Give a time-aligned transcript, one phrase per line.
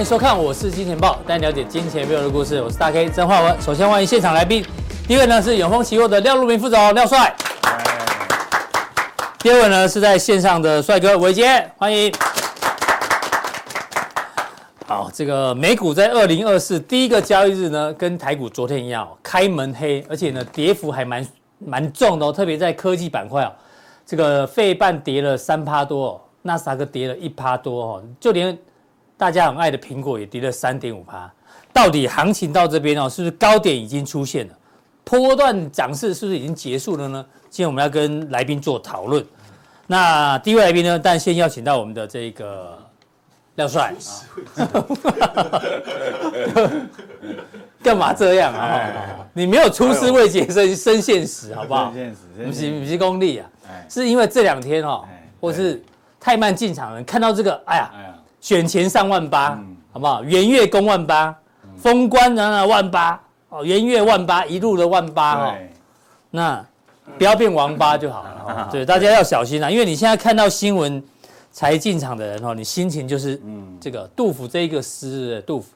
[0.00, 2.62] 欢迎收看，我是金钱豹，带你了解金钱背后的故事。
[2.62, 3.60] 我是大 K 曾焕文。
[3.60, 4.64] 首先欢迎现场来宾，
[5.06, 7.36] 第一位呢是永丰期货的廖路明副总廖帅，
[9.40, 12.10] 第二位呢是在线上的帅哥伟捷，欢迎。
[14.86, 21.28] 好，这个美股在二零二四第一个交易日呢，跟台股昨天一样，开门黑，而且呢跌幅还蛮
[21.58, 23.52] 蛮重的哦，特别在科技板块哦，
[24.06, 28.58] 这个费半跌了三趴多，纳斯达克跌了一趴多哦，就连。
[29.20, 31.30] 大家很爱的苹果也跌了三点五趴，
[31.74, 34.54] 到底行情到这边哦，是不是高点已经出现了？
[35.04, 37.26] 波段涨势是不是已经结束了呢？
[37.50, 39.22] 今天我们要跟来宾做讨论。
[39.86, 42.78] 那第一位来宾呢，但先邀请到我们的这个
[43.56, 43.92] 廖帅。
[47.82, 48.88] 干嘛这样啊？
[49.34, 51.92] 你没有出师未捷身身现实，好不好？
[51.94, 53.46] 现实，不是不是功力啊，
[53.86, 55.04] 是因为这两天哦，
[55.38, 55.84] 或是
[56.18, 57.90] 太慢进场的人看到这个，哎呀。
[58.40, 60.24] 选前上万八，嗯、好不好？
[60.24, 61.34] 元月攻万八，
[61.76, 65.54] 封关然后万八，哦，元月万八，一路的万八哈。
[66.30, 66.64] 那
[67.18, 68.46] 不要变王八 就好了。
[68.48, 71.02] 嗯、 对，大家要小心啊，因为你现在看到新闻
[71.52, 75.68] 才进场的人哦，你心情就是，嗯，这个杜甫这一个诗，杜甫。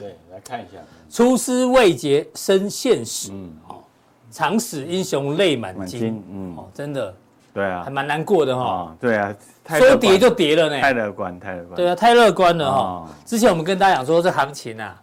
[0.00, 0.78] 对，来看一下。
[1.08, 3.84] 出师未捷身先死，嗯，好，
[4.30, 7.14] 长使英雄泪满襟，嗯，哦，真的。
[7.54, 8.94] 对啊，还蛮难过的哈。
[9.00, 9.34] 对啊，
[9.68, 10.80] 说跌就跌了呢。
[10.80, 11.76] 太乐观，太乐观。
[11.76, 13.08] 对啊，太乐观了哈。
[13.24, 14.94] 之前我们跟大家讲说，这行情啊，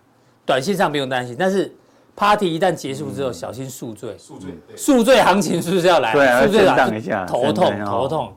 [0.46, 1.75] 短线上不用担心，但是
[2.16, 4.18] party 一旦结束之后，小心宿醉。
[4.18, 6.13] 宿醉，宿醉行情是不是要来？
[6.13, 8.34] 对，宿醉涨一下，头痛，头痛。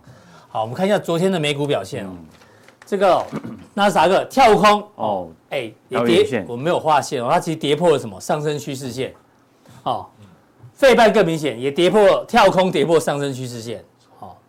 [0.48, 2.10] 好，我们看一下昨天的美股表现哦。
[2.84, 3.24] 这个
[3.74, 9.12] 纳斯达克跳空哦，哎，也跌，我没有画线哦，它其实跌破了什么上升趋势线。
[9.82, 10.06] 哦，
[10.72, 13.84] 费半更明显，也跌破跳空，跌破上升趋势线。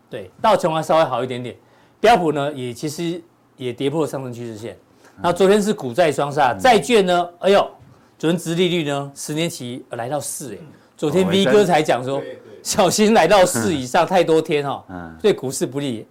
[0.09, 1.53] 对，道琼还稍微好一点点，
[1.99, 3.21] 标普呢也其实
[3.55, 4.77] 也跌破上升趋势线。
[5.21, 7.71] 那昨天是股债双杀，债券呢，哎呦，
[8.19, 10.57] 昨天殖利率呢，十年期来到四哎，
[10.95, 12.21] 昨天 V 哥才讲说
[12.61, 14.85] 小心来到四以上太多天哈，
[15.19, 16.07] 对股市不利，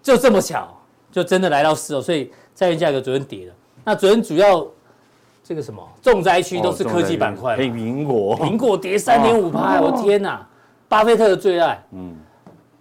[0.00, 0.68] 就这么巧，
[1.10, 3.54] 就真的来到四哦，所以债券价格昨天跌了。
[3.84, 4.64] 那昨天主要
[5.42, 10.46] 这个什么重灾区都是科技板块，苹果，苹果跌三点五趴，我天哪，
[10.88, 12.16] 巴菲特的最爱，嗯。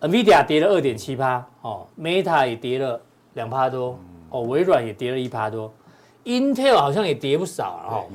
[0.02, 3.02] NVIDIA 跌了二点七趴，哦，Meta 也跌了
[3.34, 3.98] 两趴多，
[4.30, 5.74] 哦，微软也跌了一趴多
[6.24, 8.06] ，Intel 好像也跌不少了，哦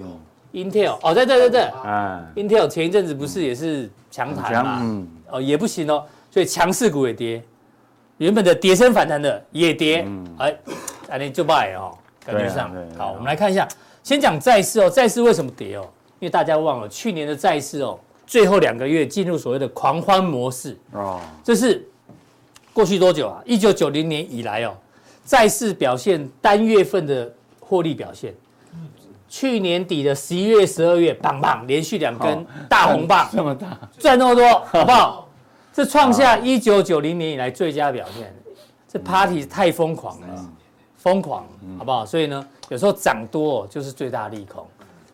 [0.53, 7.43] ，Intel，哦，对对对对，啊，Intel 前一阵子不是也是强弹嘛，哦，也不行哦，所以强势股也跌，
[8.19, 10.07] 原本的跌升反弹的也跌，
[10.39, 10.57] 哎，
[11.09, 11.91] 哎，你就败哦，
[12.25, 13.67] 感觉上，好，我们来看一下，
[14.05, 15.85] 先讲债市哦，债市为什么跌哦？
[16.21, 17.99] 因为大家忘了去年的债市哦。
[18.27, 20.79] 最后两个月进入所谓的狂欢模式。
[20.93, 21.85] 哦，这是
[22.73, 23.43] 过去多久啊？
[23.45, 24.75] 一九九零年以来哦，
[25.25, 28.35] 债市表现单月份的获利表现，
[29.29, 33.79] 去年底的十一月、十二月，棒棒连续两根大红棒， 这么大。
[33.99, 35.29] 赚那么多， 好不好？
[35.73, 38.35] 这创下一九九零年以来最佳表现，
[38.89, 40.27] 这 party 太疯狂了，
[40.97, 41.47] 疯狂，
[41.79, 42.05] 好不好？
[42.07, 44.67] 所以呢，有时候涨多就是最大利空，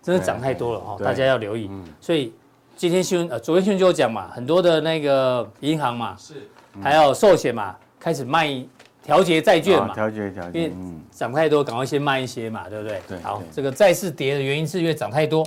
[0.02, 2.32] 真的涨太多了哈，大家要留意，所以。
[2.78, 6.46] 今天新闻呃，昨天新闻就有讲嘛，很多的那个银行嘛，是，
[6.82, 8.64] 还有寿险嘛，开始卖
[9.02, 10.72] 调节债券嘛，调节调节，因为
[11.10, 13.00] 涨太多，赶快先卖一些嘛，对不对？
[13.08, 13.18] 对。
[13.20, 15.46] 好，这个债市跌的原因是因为涨太多。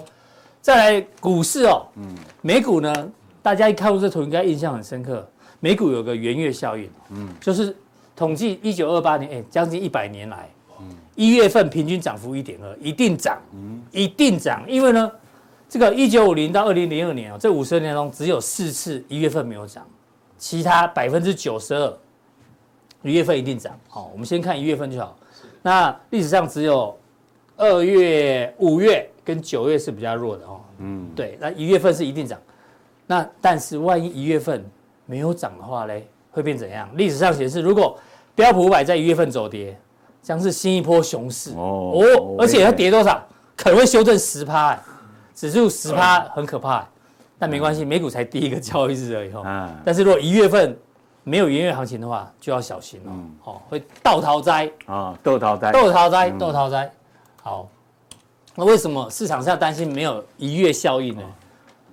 [0.61, 5.27] 再来股市哦，嗯，美股呢，大家一看过这图应该印象很深刻。
[5.59, 7.75] 美股有个圆月效应，嗯，就是
[8.15, 10.49] 统计一九二八年，哎，将近一百年来，
[10.79, 10.85] 嗯，
[11.15, 15.11] 一月份平均涨幅一点二，一定涨，嗯，一定涨，因为呢。
[15.71, 19.85] 这个一九五零到二零零二年哦，这五十二年中只有四次一月份没有涨，
[20.39, 21.97] 其他百分之九十二
[23.03, 23.77] 一月份一定涨。
[23.87, 25.15] 好，我们先看一月份就好。
[25.61, 26.97] 那历史上只有
[27.57, 30.61] 二月、五月跟九月是比较弱的哦。
[30.79, 32.39] 嗯，对，那一月份是一定涨。
[33.05, 34.65] 那但是万一一月份
[35.05, 36.89] 没有涨的话嘞，会变怎样？
[36.95, 37.99] 历史上显示，如果
[38.33, 39.77] 标普五百在一月份走跌，
[40.23, 41.91] 将是新一波熊市哦。
[41.93, 43.21] 哦，而且它跌多少？
[43.57, 44.79] 可能会修正十趴。
[45.35, 46.85] 指数十趴很可怕，
[47.39, 49.41] 但没关系，美股才第一个交易日而已哦。
[49.45, 49.69] 嗯。
[49.85, 50.77] 但是如果一月份
[51.23, 53.11] 没有元月行情的话，就要小心了。
[53.11, 53.31] 嗯。
[53.41, 56.91] 好，会倒逃灾啊，倒逃灾，倒逃灾，倒逃灾。
[57.41, 57.69] 好，
[58.55, 61.23] 那为什么市场上担心没有一月效应呢？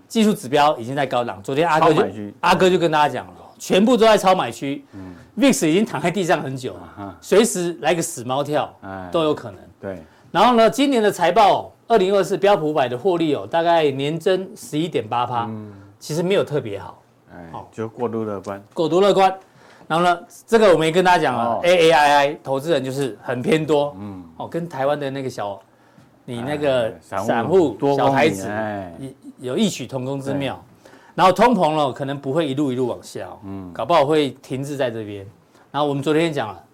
[0.08, 1.43] 技术指标已经在高档。
[1.43, 4.84] 昨天阿哥就阿哥就跟大家讲了，全部都在超买区。
[4.92, 8.72] 嗯，VIX 已经躺在地上很久了，随时来个死猫跳，
[9.10, 9.60] 都有可能。
[9.81, 10.02] 对。
[10.31, 15.48] 然后呢，今年的财报，二零二四标普五百的获利哦，大概年增十一点八趴，
[15.98, 17.00] 其实没有特别好。
[17.32, 18.62] 哎，就过度乐观。
[18.74, 19.32] 过度乐观。
[19.88, 23.94] 然后呢，这个我们也跟大家讲了，A A I I 投资人就是很偏多。
[24.00, 24.24] 嗯。
[24.36, 25.60] 哦，跟台湾的那个小，
[26.24, 28.50] 你那个散户小孩子，
[29.38, 30.60] 有异曲同工之妙。
[31.14, 35.24] 然后通膨了，可能不会一路一路往下，嗯，搞不好会停滞在这边。
[35.70, 36.64] 然后我们昨天也讲了，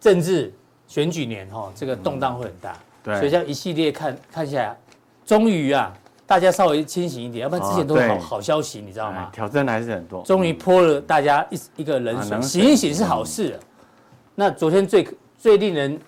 [0.00, 0.54] 政治
[0.86, 4.76] 选举年哈，这个动荡会很大，对，所以这样一系列看看起来，
[5.24, 5.92] 终于啊，
[6.26, 9.28] 大家稍微清醒一点，要不然之前都是好好消息，你知道吗？
[9.32, 13.58] 挑战还是很多，终于泼了大家一一个冷水，醒一醒是好事。
[14.34, 15.06] 那昨天最
[15.36, 15.98] 最令人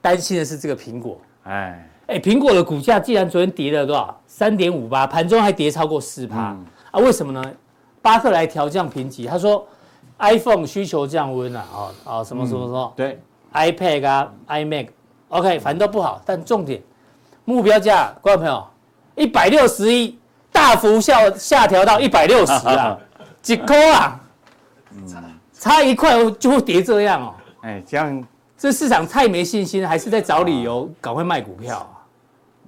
[0.00, 4.20] 担心的是这个苹果，哎哎，苹果的股价既然昨天跌了多少？
[4.26, 6.56] 三点五八，盘中还跌超过四趴。
[6.90, 7.42] 啊，为什么呢？
[8.02, 9.66] 巴克莱调降评级，他说
[10.18, 11.78] iPhone 需求降温啊，啊
[12.12, 13.18] 啊什么什么什么，对
[13.52, 14.32] ，iPad 啊
[15.34, 16.22] ，iMac，OK，反正都不好。
[16.24, 16.80] 但重点，
[17.44, 18.66] 目标价，观众朋友，
[19.16, 20.18] 一百六十一，
[20.52, 22.98] 大幅下下调到一百六十啊，
[23.42, 24.20] 几块啊？
[25.52, 27.34] 差一块就会跌这样哦。
[27.62, 28.24] 哎，这样
[28.56, 32.04] 这市场太没信心，还是在找理由赶快卖股票啊，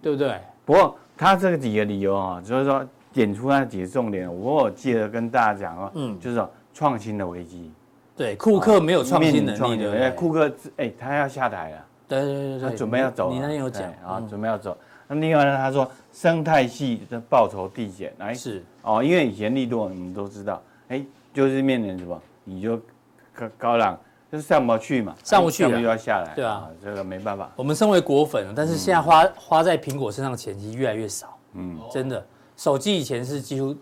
[0.03, 0.41] 对不对？
[0.65, 2.87] 不过他这个几个理由啊，就是说。
[3.13, 7.73] 点出那几个重点，我有记得跟大家讲哦，嗯，就是创新的危机，
[8.15, 11.79] 对，库克没有创新能力的，哎，库克哎，他要下台了，
[12.09, 14.77] 对对对对，他准备要走，你那有讲啊，准备要走。
[15.09, 18.65] 那另外呢，他说生态系的报酬递减，哎，是。
[18.83, 22.77] 哦，因为以前利多你们都知道，哎，就是面临什么，你就
[23.35, 23.99] 高高浪
[24.31, 27.51] 就是上不去嘛，上不去了又要下来，对啊，这个没办法。
[27.55, 32.25] 我们身为果粉，但是现在花花在苹果身上的钱其实越来越少，嗯，真的。
[32.57, 33.77] 手机以前是几乎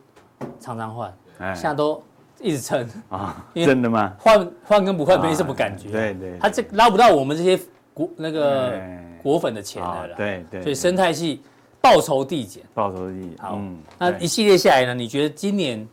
[0.58, 1.16] 常常换，
[1.54, 2.02] 现在都
[2.40, 2.86] 一直撑。
[3.08, 4.12] 啊，真的吗？
[4.18, 7.58] 换换跟不换没什么感觉，对对，他这捞不到我们这些
[7.94, 8.78] 果那个
[9.22, 11.40] 果粉的钱来了，对对，所以生态系
[11.80, 13.58] 报酬递减，报酬递减，好，
[13.98, 14.94] 那一系列下来呢？
[14.94, 15.86] 你觉得今年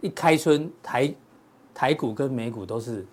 [0.00, 1.14] 一开春台
[1.74, 3.04] 台股跟美股都是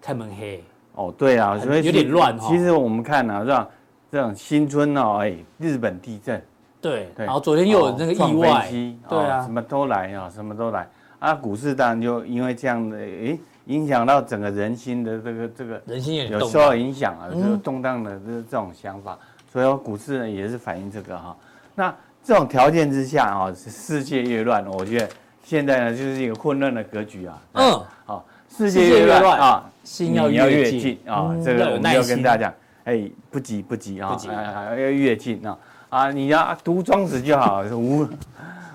[0.00, 0.62] 开门黑？
[0.94, 2.48] 哦，对啊，所以有点乱哈。
[2.48, 3.68] 其实我们看啊，这样
[4.12, 6.42] 这种新春哦，哎，日本地震。
[6.78, 8.70] 对，然后昨天又有那个意外，
[9.08, 11.34] 对啊，什么都来啊，什么都来啊！
[11.34, 13.36] 股市当然就因为这样的，诶，
[13.66, 19.18] 影响到整个人心的这个这个，人心也有受到影响啊，就是动荡的这这种想法，
[19.52, 21.36] 所以股市呢也是反映这个哈。
[21.74, 25.08] 那这种条件之下啊，世界越乱，我觉得
[25.44, 27.42] 现在呢就是一个混乱的格局啊。
[27.52, 32.54] 嗯，好，世界越乱啊，心要越近啊，这个我们要跟大家讲，
[32.84, 34.16] 哎，不急不急啊，
[34.70, 35.58] 要越近啊。
[35.88, 37.62] 啊，你要读庄子就好。
[37.70, 38.06] 无，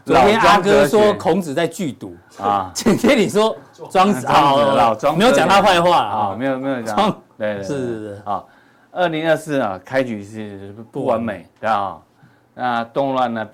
[0.05, 3.55] 昨天阿哥说孔子在剧毒啊， 今天你说
[3.89, 7.15] 庄子啊，老庄没有讲他坏话啊，没有没有讲。
[7.37, 8.21] 对对是是是。
[8.25, 8.43] 啊，
[8.91, 11.97] 二零二四啊，开局是不完美的啊，
[12.53, 13.47] 那动乱呢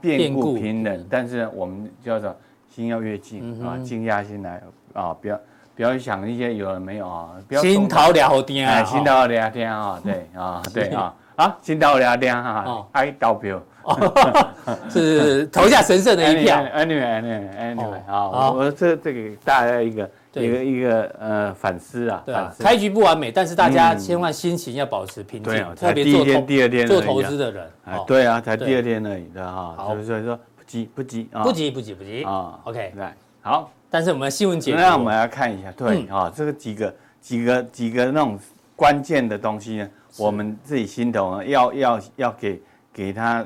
[0.00, 2.34] 变故频仍，但是我们叫做
[2.68, 4.62] 心要越静啊，静下心来
[4.92, 5.40] 啊，不要
[5.74, 7.30] 不要想一些有了没有啊，
[7.60, 11.14] 心头了天啊，心头了天啊，对啊对啊。
[11.38, 13.62] 啊，先到两点哈，爱投票，
[14.90, 16.56] 是投下神圣的一票。
[16.74, 22.20] Anyway，Anyway，Anyway，好，我这这个大家一个一个一个呃反思啊。
[22.26, 25.74] 对啊，开局不完美，但是大家千万心情要保持平静。
[25.76, 27.70] 特别做天第二天做投资的人。
[28.04, 29.76] 对啊，才第二天而已的哈。
[30.04, 32.58] 所以说不急不急啊，不急不急不急啊。
[32.64, 38.36] OK，来好，但是我们新闻节目，那我们要看一下，对啊，这个几个几个几个那种
[38.74, 39.88] 关键的东西呢。
[40.18, 42.60] 我们自己心头啊，要要要给
[42.92, 43.44] 给他，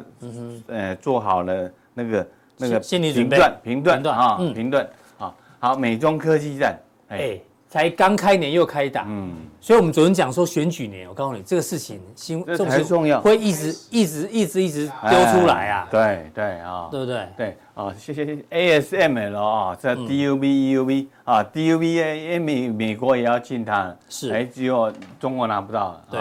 [0.67, 2.27] 呃，做好了那个
[2.57, 4.89] 那个评断评断啊，评断
[5.19, 7.39] 啊，好，美中科技战，哎，
[7.69, 17.29] 才刚开年又开打，嗯，所以我们昨天讲说选举年，我告诉你这个事情，新这才重要，会一直一直一直一直丢出来啊，对对啊，对不对？
[17.37, 26.21] 对啊，谢谢 ASML 啊，这 DUV EUV 啊，DUV 美美国也要进它，是，哎，只有中国拿不到，对。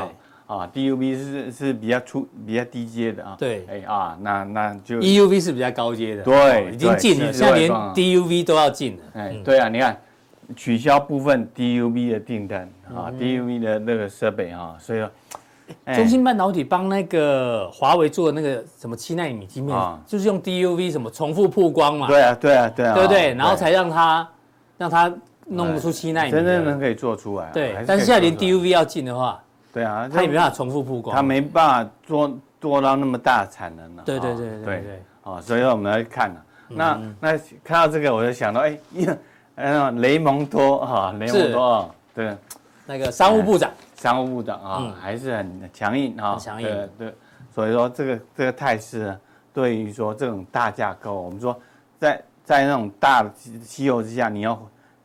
[0.57, 3.35] 啊，DUV 是是比较出比较低阶的啊。
[3.39, 6.23] 对，哎啊，那那就 EUV 是比较高阶的。
[6.23, 9.03] 对，已经进了，现在连 DUV 都要进了。
[9.13, 9.97] 哎，对啊，你看
[10.55, 15.09] 取消部分 DUV 的订单啊，DUV 的那个设备啊，所以说，
[15.95, 22.07] 中芯半导体帮那个华为做的那个什么七纳米晶片，就是用 DUV 什么重复曝光嘛。
[22.07, 23.33] 对啊，对啊，对啊，对不对？
[23.35, 24.29] 然后才让他
[24.77, 25.13] 让他
[25.45, 27.49] 弄不出七纳米，真正能可以做出来。
[27.53, 29.41] 对，但是现在连 DUV 要进的话。
[29.73, 34.03] 对啊，他也没办法重复曝光，他没办法做做到那么大产能了。
[34.05, 36.45] 对对对对对，哦，所以说我们来看了。
[36.67, 38.77] 那那看到这个，我就想到，哎，
[39.55, 42.35] 嗯， 雷蒙多哈，雷蒙多啊，对，
[42.85, 47.13] 那个商务部长，商务部长啊，还是很强硬哈，强硬，对，
[47.53, 49.19] 所以说这个这个态势呢，
[49.53, 51.57] 对于说这种大架构，我们说
[51.99, 53.29] 在在那种大的
[53.65, 54.57] 气候之下，你要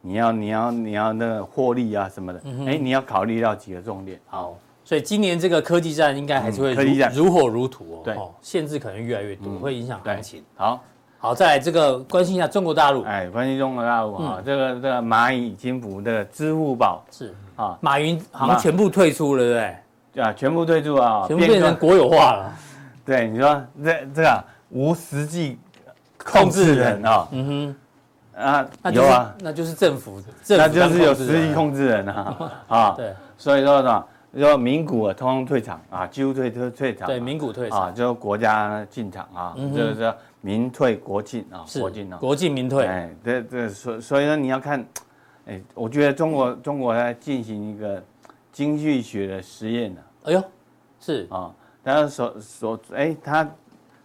[0.07, 4.57] 你要你要你要那个获利啊什么的，哎，你要考虑到几个重点，好。
[4.85, 10.45] 所以今年这个科技战应该还是会如如火如荼哦，对，限制可能越来越多，会影响行情。
[10.55, 10.81] 好，
[11.19, 17.05] 好，再来这个关心一下中国大陆，哎，关心中国大陆啊，这个这个蚂蚁金服的支付宝。
[17.11, 17.35] 是。
[17.57, 19.77] 啊，马云好像全部退出了，对不对？
[20.13, 22.53] 对啊，全部退出啊，全部变成国有化了。
[23.05, 25.59] 对，你说这这个无实际
[26.23, 27.77] 控制人啊，嗯哼，
[28.37, 34.07] 啊，有啊，那就是政府，那就是有实际控制人啊， 啊，对，所以说什么？
[34.39, 37.07] 说民股啊，通通退场啊，几乎退退退场。
[37.07, 37.85] 对，民股退场。
[37.85, 42.85] 啊，就国家进场啊，就是说民退国进啊，国进啊，国进民退。
[42.85, 44.87] 哎，这这所所以说你要看，
[45.47, 48.03] 哎，我觉得中国中国在进行一个
[48.53, 50.01] 经济学的实验呢。
[50.25, 50.45] 哎呦，
[51.01, 51.27] 是。
[51.31, 51.51] 啊，
[51.83, 53.49] 他所所哎，他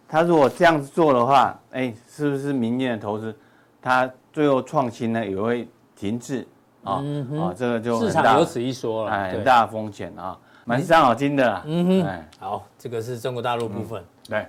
[0.08, 3.36] 他如果这样子做的话，哎，是不是民间的投资，
[3.82, 6.46] 他最后创新呢也会停滞？
[6.84, 11.62] 啊啊，这个就市场有此一说了，哎，很大风险啊，蛮伤脑筋的。
[11.64, 14.02] 嗯哼，哎，好，这个是中国大陆部分。
[14.28, 14.44] 对，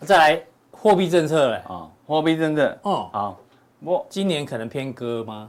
[0.00, 1.62] 再来货币政策嘞。
[1.68, 2.76] 啊，货币政策。
[2.82, 3.40] 哦，好，
[3.78, 5.48] 我今年可能偏鸽吗？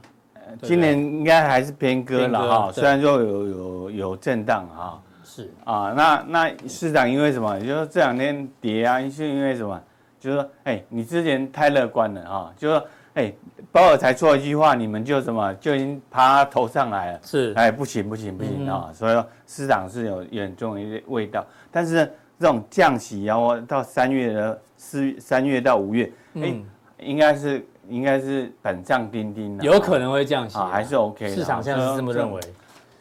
[0.61, 5.01] 今年应该还是偏鸽了哈，虽然说有有有震荡哈。
[5.23, 7.59] 是啊，那那市场因为什么？
[7.59, 9.81] 就是这两天跌啊，是因为什么？
[10.19, 12.87] 就是说，哎，你之前太乐观了啊，就是说。
[13.17, 13.33] 哎，
[13.71, 17.19] 鲍尔才说一句话，你们就什么就已经爬头上来了。
[17.23, 18.91] 是，哎，不行不行不行啊！
[18.93, 21.43] 所以说市场是有严重的一些味道。
[21.71, 22.09] 但是呢，
[22.39, 26.53] 这种降息，然后到三月的四三月到五月，哎，
[26.99, 31.27] 应该是应该是板上钉钉的，有可能会降息，还是 OK。
[31.33, 32.39] 市场现在是这么认为，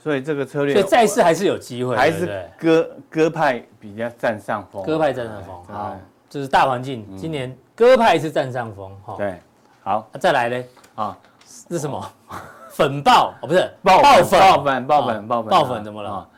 [0.02, 5.54] 所以这个策略，所以债市还是有机会，还是鸽鸽派比较占上风，鸽派占上风。
[5.66, 5.94] 好，
[6.30, 8.90] 这是大环境，今年鸽派是占上风。
[9.04, 9.34] 哈，对。
[9.86, 10.64] 好，再来呢
[10.96, 11.16] 啊！
[11.68, 12.04] 这是什么？
[12.70, 16.28] 粉爆哦，不是爆爆粉，爆粉，爆粉，爆粉，爆粉怎么了？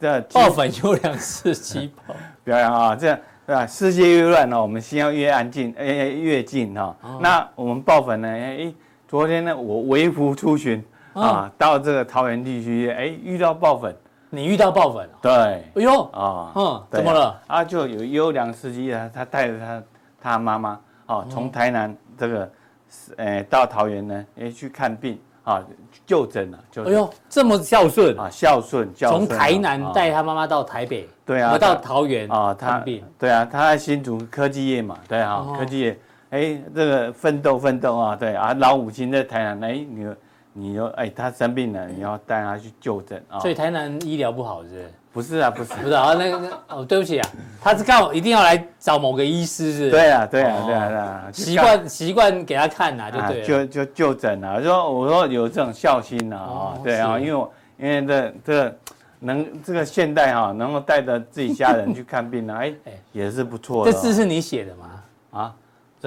[0.00, 2.96] 这爆粉优良司机爆 表扬啊！
[2.96, 3.66] 这样对吧？
[3.66, 6.96] 世界越乱呢，我们心要越安静，哎，越近哈。
[7.20, 8.26] 那我们爆粉呢？
[8.26, 8.72] 哎，
[9.06, 10.82] 昨天呢，我微服出巡
[11.12, 13.94] 啊，到这个桃园地区，哎，遇到爆粉。
[14.30, 15.06] 你遇到爆粉？
[15.20, 15.30] 对。
[15.30, 17.38] 哎呦啊，嗯，怎么了？
[17.48, 19.82] 啊，就有优良司机啊，他带着他
[20.22, 22.50] 他妈妈啊，从台南这个。
[23.16, 25.62] 呃，到桃园呢，哎，去看病啊，
[26.06, 26.84] 就诊了，就。
[26.84, 35.98] 哎呦，这么孝顺啊，孝顺，从台南带他妈妈到台北，对啊，到桃园啊，看病，对啊，他在新竹科技业嘛，对啊，科技业，
[36.30, 40.06] 哎，这个奋斗奋斗啊，对啊，老母亲在台南，哎，你
[40.52, 44.90] 你说，哎，他生病了，你要带他去就诊啊，所以台南医疗不好是不是？
[45.14, 47.28] 不是啊，不是，不是啊，那个那哦，对不起啊，
[47.62, 49.88] 他是刚好一定要来找某个医师是？
[49.88, 58.76] 对啊，对啊，对啊，对啊，习惯习惯给他看呐，就对，就就就诊了，说我说有这种孝心呐啊，对啊，因为我因为这这
[59.20, 63.92] 能这个现代哈，能够带着自己家人去看病呢， 哎哎，也是不错的。
[63.92, 65.40] 这字是你写的吗？
[65.40, 65.54] 啊，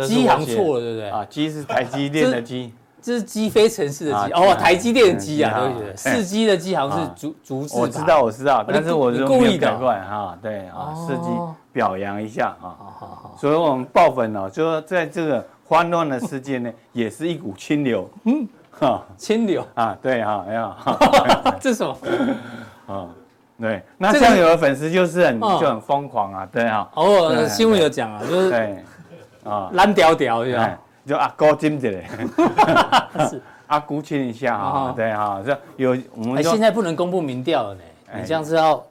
[0.06, 1.10] 机行错了，对不对？
[1.10, 2.74] 啊，机是台积电的机。
[3.08, 5.96] 这是鸡飞城市的鸡哦，台积电的鸡啊，对不对？
[5.96, 7.80] 四鸡的鸡好像是竹竹字。
[7.80, 11.30] 我知道，我知道，但是我故意的哈，对啊，四鸡
[11.72, 12.76] 表扬一下啊。
[13.40, 18.10] 所以我们爆粉哦，就说在这个慌乱的世界呢， 也是一股清流。
[18.26, 18.46] 嗯，
[18.78, 20.76] 哈，清流啊，对哈，哎呀，
[21.62, 21.98] 这是什么？
[22.94, 23.08] 啊，
[23.58, 26.90] 对，那像有的粉丝就是很就很疯狂啊，对哈。
[26.96, 28.84] 哦，新闻有讲啊，就是对
[29.46, 30.78] 啊，烂屌屌是吧？
[31.08, 32.06] 就阿哥金子嘞，
[33.30, 37.82] 是阿姑亲一下啊，对哈，这有我们现在不能公布民调了呢，
[38.20, 38.86] 你这样是要，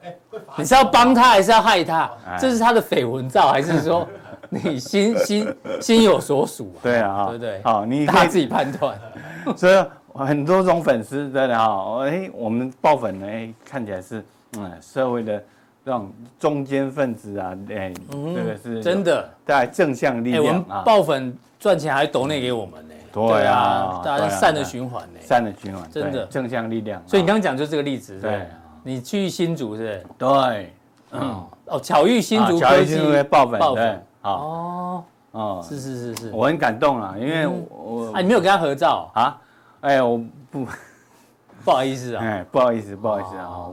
[0.55, 2.09] 你是要帮他还是要害他？
[2.39, 4.07] 这是他的绯闻照，还是说
[4.49, 6.73] 你心心心有所属？
[6.81, 7.61] 对啊，对不对？
[7.63, 8.99] 好，你他自己判断。
[9.55, 14.25] 所以很多种粉丝真的哈，哎，我们爆粉呢，哎，看起来是
[14.57, 15.43] 嗯社会的
[15.87, 19.29] 这种中间分子啊，哎，这个是真的。
[19.45, 21.33] 带正向力量啊，爆粉。
[21.57, 22.93] 赚钱还抖内给我们呢？
[23.11, 26.25] 对啊，大家善的循环呢，善的循环，真的。
[26.25, 27.01] 正向力量。
[27.07, 28.45] 所以你刚刚讲就是这个例子，对，
[28.83, 30.05] 你去新竹是？
[30.17, 30.73] 对，
[31.13, 36.15] 嗯，哦，巧遇新竹科技爆粉，爆粉，好，哦，哦，是是是。
[36.15, 39.09] 是，我很感动啊，因为我，啊，你没有跟他合照？
[39.15, 39.41] 啊？
[39.81, 40.67] 哎，我不，
[41.63, 43.69] 不好意思啊，哎，不好意思，不好意思啊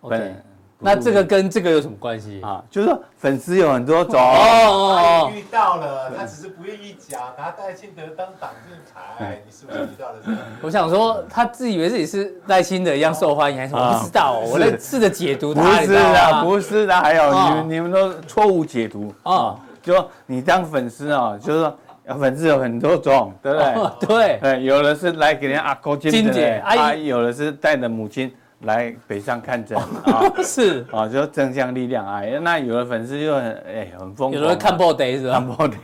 [0.00, 0.34] ，，OK，
[0.82, 2.64] 那这个跟这个有什么关系啊？
[2.70, 10.38] 就是说粉丝有很多种哦哦哦，遇到了，他只是不愿意讲，拿赖清德当挡箭牌，你是不是遇到了这个？
[10.62, 15.62] 我想说，他自以为自己是赖清德一样受欢迎，还是我不知道，我在试着解读他。
[15.62, 19.56] 不是的，不是的，还有你们你们都错误解读啊！
[19.82, 21.76] 就说你当粉丝啊，就是说
[22.18, 24.06] 粉丝有很多种，对不对？
[24.08, 28.34] 对，对，有的是来给人阿哥金姐，阿姨有的是带着母亲。
[28.60, 32.20] 来北上看诊啊， 是啊，就正向力量啊。
[32.42, 35.32] 那有的粉丝就很哎很疯狂，有的看破得是吧？
[35.34, 35.76] 看破得，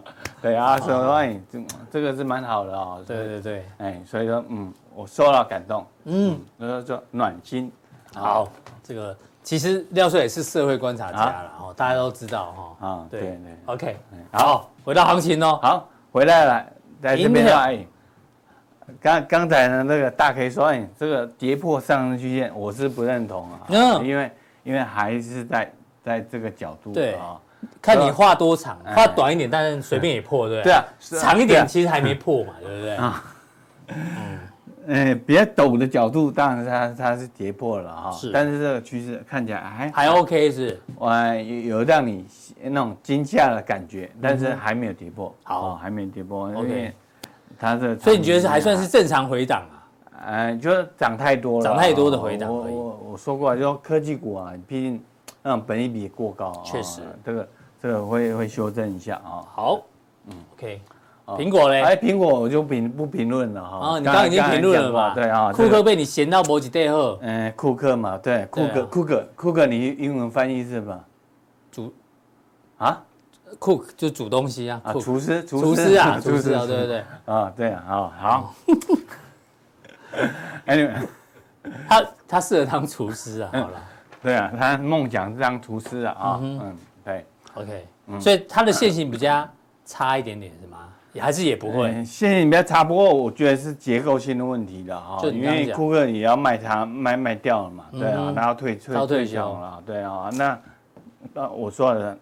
[0.42, 1.58] 对啊，所以说哎，这
[1.90, 2.98] 这个是蛮好的啊。
[3.06, 7.72] 对对对，哎，所以说嗯，我受到感动，嗯，所以说就暖心。
[8.14, 8.48] 好，
[8.82, 12.86] 这个其实廖帅也是社会观察家了哦，大家都知道哈。
[12.88, 13.96] 啊，对对，OK，
[14.30, 16.66] 好，回到行情哦，好，回来了，
[17.00, 17.86] 在这边哎。
[19.00, 24.30] 刚刚才呢，那个大 K 说，哎，这个跌破上升曲线，我是不认同啊，嗯，因为
[24.62, 25.72] 因为还是在
[26.04, 27.40] 在这个角度，对啊，
[27.80, 30.72] 看你画多长，画短一点，但是随便也破，对，对？
[30.72, 32.96] 啊，长一点其实还没破嘛，对不对？
[32.96, 33.24] 啊，
[34.86, 42.26] 嗯，比较陡的角度，当然它它是跌破了哈，是，但是这个趋势看起来还还 OK 是，我有有让你
[42.62, 46.92] 那种惊吓的感觉，但是还没有跌破，好，还没有跌破，OK。
[47.58, 49.76] 它这，所以你觉得是还算是正常回档啊？
[50.26, 52.50] 哎，就是涨太多了，涨太多的回档。
[52.50, 55.02] 我我我说过，就说科技股啊，毕竟
[55.42, 57.48] 那种本益比过高，确实，这个
[57.82, 59.44] 这个会会修正一下啊。
[59.52, 59.82] 好，
[60.28, 60.80] 嗯，OK，
[61.26, 61.82] 苹果嘞？
[61.82, 63.76] 哎，苹果我就评不评论了哈。
[63.78, 65.14] 啊，你刚刚已经评论了吧？
[65.14, 67.18] 对啊，库克被你嫌到某几代后。
[67.20, 71.04] 嗯，库克嘛，对，库克库克库克，你英文翻译是吧？
[71.70, 71.92] 主
[72.78, 73.02] 啊
[73.64, 78.54] ？cook 就煮东西啊，厨师厨师啊，厨师啊，对对对，啊对啊，好好。
[80.66, 80.92] Anyway，
[81.88, 83.82] 他他适合当厨师啊，好了。
[84.22, 87.24] 对啊，他梦想是当厨师啊，啊，嗯，对
[87.54, 87.86] ，OK，
[88.20, 89.48] 所以他的线型比较
[89.86, 90.78] 差一点点是吗？
[91.14, 100.58] 也 还是也不会，线型比较差，不过我觉得是结构性的问题的哈，因为库克也要卖他卖卖掉了嘛，对啊，然后退退退休了，对啊，那
[101.32, 102.16] 那我说的。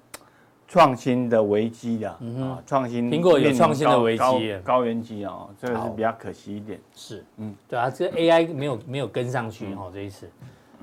[0.73, 6.81] 创新的危机的啊，创新苹果有创新的危机，高原机啊，这个是比较可惜一点。
[6.95, 10.27] 是，嗯，对啊，这 AI 没有没有跟上去哦，这一次。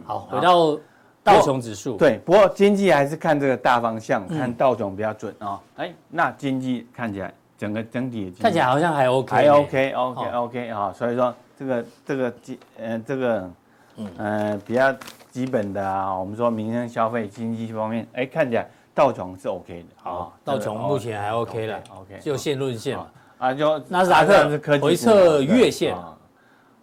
[0.05, 0.77] 好，回到
[1.23, 1.97] 道琼指数。
[1.97, 5.59] 对，不过经济还是看这个大方向，看道琼比较准啊。
[5.77, 10.93] 哎，那经济看起来整个整体看起来好像还 OK，还 OK，OK，OK 啊。
[10.93, 13.49] 所以说这个这个基呃这个
[13.95, 14.93] 嗯比较
[15.31, 18.69] 基本的啊，我们说民生消费经济方面，哎看起来。
[18.99, 23.07] 道琼是 OK 的，好，道琼目前还 OK 了，OK，就线论线嘛，
[23.37, 25.95] 啊，就纳斯达克回测月线，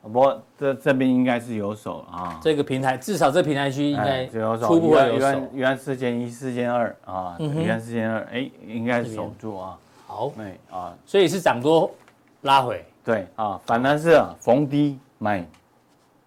[0.00, 4.26] 不过这这边应该是有手啊，这个平台至少这平台区应该
[4.56, 11.90] 初步有手，原四千一、四千二啊，原四千二，哎，应该是守住啊，好，哎啊，所以是涨多
[12.40, 15.46] 拉回，对啊，反而是逢低买，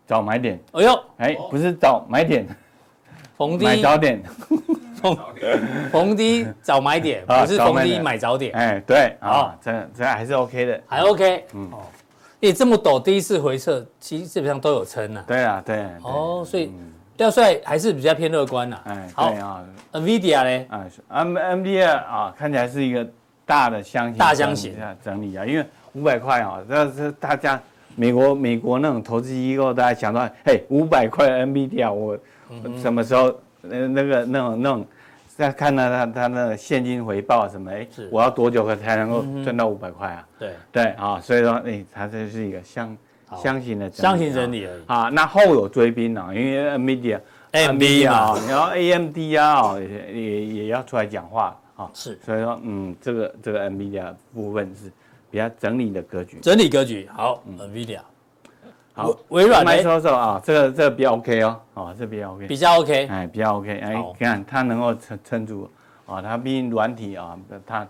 [0.06, 2.46] 早买点，哎呦，哎，不是早买点，
[3.36, 4.22] 逢低买早点。
[5.02, 5.18] 逢
[5.92, 8.52] 逢 低早买点，不是逢低买早点。
[8.54, 11.46] 哎，对啊，这这还是 OK 的，还 OK。
[11.54, 11.80] 嗯，哦，
[12.42, 15.24] 诶，这么陡，第一次回撤，其实基本上都有撑呐。
[15.28, 15.86] 对啊，对。
[16.04, 16.72] 哦，所以
[17.18, 18.80] 廖帅还是比较偏乐观呐。
[18.86, 19.64] 哎，好啊。
[19.94, 20.66] NVIDIA 呢？
[20.70, 23.08] 啊，M NVIDIA 啊，看起来是一个
[23.46, 27.60] 大的箱型，大箱型整理啊，因为五百块啊，这是大家
[27.96, 32.18] 美国美国那种投资机构大家想到，嘿，五百块 NVIDIA，我
[32.82, 33.34] 什么时候？
[33.62, 34.86] 那那个那种那种，
[35.28, 37.72] 在看到他他那个现金回报什么？
[37.72, 40.28] 哎，我要多久才能够赚到五百块啊？
[40.38, 42.98] 对对啊，所以说哎，它这是一个相
[43.42, 45.10] 相形的相形整理而已啊。
[45.10, 47.20] 那后有追兵啊，因为 NVIDIA、
[47.52, 51.90] AMD 啊，然后 AMD 啊，也也也要出来讲话啊。
[51.94, 54.92] 是，所以说嗯，这个这个 NVIDIA 部分是
[55.32, 58.00] 比较整理的格局，整理格局好，NVIDIA。
[59.00, 65.70] 好，微软来说说啊，这个这个比较 OK 哦，哦，这比较 OK，比较 OK，哎，比较 OK，哎，你看它能够撑撑住，
[66.06, 67.88] 啊，它毕竟软体啊，它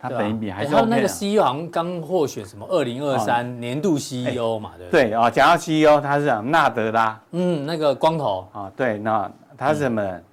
[0.00, 0.82] 它本益比还是 OK。
[0.82, 5.12] 他那个 CEO 好像刚获选什么二零二三年度 CEO 嘛，对对？
[5.12, 8.48] 啊，讲到 CEO，他是讲纳德拉，嗯，那个光头。
[8.52, 10.24] 啊，对，那他是什么人？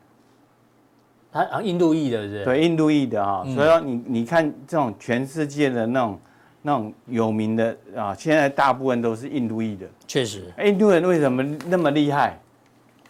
[1.31, 2.43] 他啊，印度裔的，是？
[2.43, 6.19] 对，印度裔的啊，所以说你你看这种全世界的那种。
[6.65, 9.85] 那种有名的啊，现在大部分都是印度裔的。
[10.07, 12.39] 确实，印度人为什么那么厉害？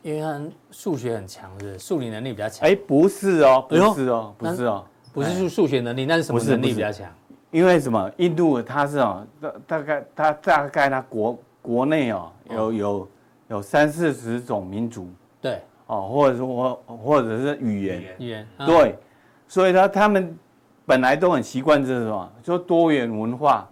[0.02, 0.42] 因为他
[0.72, 2.68] 数学很强，是数理能力比较强。
[2.68, 7.08] 哎，不是哦，不是哦，不是哦，不是数数学能力，那是什么能力比较强？
[7.50, 8.12] 因为什么？
[8.18, 13.08] 印度它是哦，大大概它大概它国国内哦，有有
[13.48, 15.08] 有三四十种民族。
[15.40, 15.62] 对。
[15.88, 18.96] 哦，或者说或者是语言，语言对，
[19.48, 20.38] 所以呢，他们
[20.86, 23.68] 本来都很习惯这是什么，就多元文化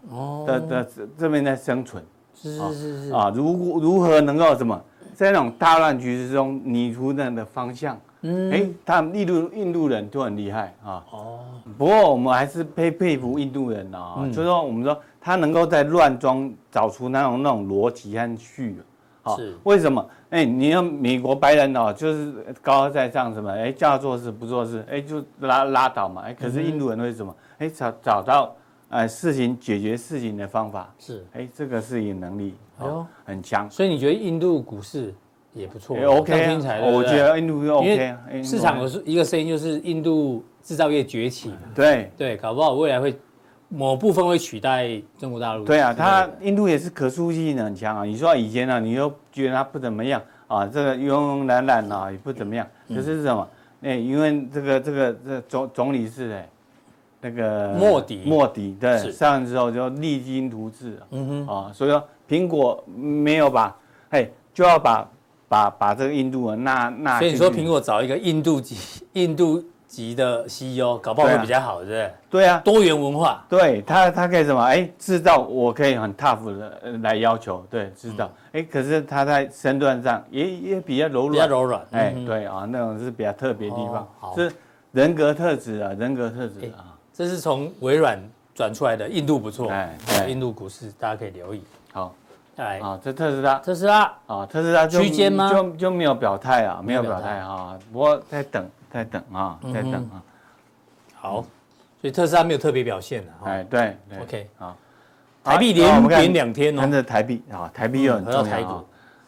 [0.48, 3.12] 的的这边在生存，是是是是。
[3.14, 4.82] 啊，如如何能够什么，
[5.14, 11.40] 在那种大乱局之中拟出那样的方向，嗯，哎，他们印度印度人都很厉害啊，哦，
[11.78, 18.78] 不过我们还是佩佩服印度人啊，就是说我们说他能够在乱中找出那种那种逻辑和序。
[19.24, 20.06] 好，为什么？
[20.30, 22.32] 哎，你要美国白人哦，就是
[22.62, 23.50] 高高在上什么？
[23.52, 26.24] 哎，叫他做事不做事，哎，就拉拉倒嘛。
[26.24, 27.34] 哎，可是印度人为什么？
[27.58, 28.54] 哎，找找到
[28.90, 33.70] 呃事情解决事情的方法是，哎，这个是一个能力，哦，很强。
[33.72, 35.14] 所以你觉得印度股市
[35.54, 36.58] 也不错？OK，
[36.92, 38.16] 我觉得印度 OK。
[38.44, 43.18] 市场有一个声音就是印度制造业崛起，对对，搞不好未来会。
[43.76, 45.66] 某部分会取代中国大陆。
[45.66, 48.06] 对啊，它印度也是可塑性很强啊。
[48.06, 52.68] 你说以前呢，你又觉得它不怎么样啊，这个慵慵懒懒啊，也不怎么样。
[52.88, 53.48] 可是是什么？
[53.82, 56.50] 哎，因为这个这个这总总理是哎，
[57.22, 58.22] 那个莫迪。
[58.26, 61.00] 莫迪对，上任之后就励精图治。
[61.10, 61.48] 嗯哼。
[61.48, 63.76] 啊，所以说苹果没有把，
[64.12, 65.10] 哎，就要把
[65.50, 67.18] 把把这个印度啊纳纳。
[67.18, 69.64] 所以你说苹果找一个印度籍印度。
[69.94, 72.12] 级的 CEO 搞不好会比较好，对不对？
[72.32, 74.60] 对啊，多元文化，对他，他可以什么？
[74.64, 78.28] 哎，制造我可以很 tough 的来要求，对，制造。
[78.54, 81.86] 哎，可是他在身段上也也比较柔软，比较柔软。
[81.92, 84.52] 哎，对啊，那种是比较特别的地方，是
[84.94, 86.90] 人格特质啊，人格特质啊。
[87.14, 88.18] 这是从微软
[88.56, 89.96] 转出来的，印度不错，哎，
[90.28, 91.62] 印度股市大家可以留意。
[91.92, 92.16] 好，
[92.56, 95.52] 来啊，这特斯拉，特斯拉啊，特斯拉区间吗？
[95.54, 98.68] 就就没有表态啊，没有表态啊，不过在等。
[98.94, 100.22] 在等啊，在等啊，
[101.16, 101.42] 好，
[102.00, 104.78] 所以特斯拉没有特别表现的，哎，对，OK，好，
[105.44, 108.84] 台币连跌两天哦，跟着台币啊，台币又很重要啊，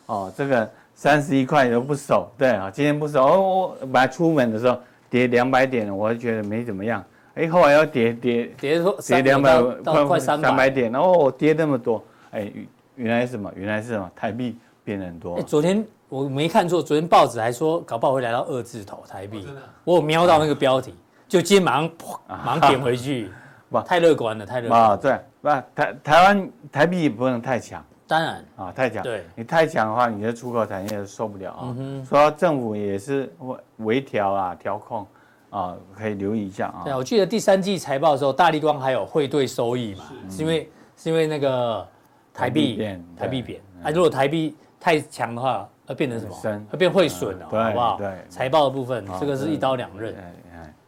[0.05, 3.39] 哦，这个三十一块都不守，对啊，今天不守，哦，
[3.81, 9.59] 我本来出门的时候跌两百点，我觉得没怎么样，哎，后来要跌跌跌跌两百
[10.05, 10.69] 快三百。
[10.69, 12.51] 点，哦，跌那么多，哎，
[12.95, 13.51] 原来是什么？
[13.55, 14.11] 原来是什么？
[14.15, 15.83] 台币变很多，昨天。
[16.07, 19.47] 我没看错，昨天报纸还说搞不好会来到二字头台币。
[19.83, 20.93] 我有瞄到那个标题，
[21.27, 21.89] 就今天马上
[22.27, 23.31] 马上点回去。
[23.67, 24.79] 不，太乐观了，太乐观。
[24.79, 27.83] 啊，对，不，台台湾台币也不能太强。
[28.07, 29.01] 当然啊，太强。
[29.01, 31.75] 对，你太强的话，你的出口产业受不了啊。
[32.07, 35.05] 所以政府也是微微调啊，调控
[35.49, 36.83] 啊，可以留意一下啊。
[36.85, 40.03] 对，我记得第三季财报的时候，大力光还有汇兑收益嘛？
[40.29, 41.85] 是因为是因为那个
[42.31, 43.59] 台币台币贬。
[43.83, 45.67] 啊，如果台币太强的话。
[45.87, 46.65] 会变成什么？
[46.69, 47.97] 会变汇损了，好不好？
[47.97, 50.15] 对，财报的部分，这个是一刀两刃。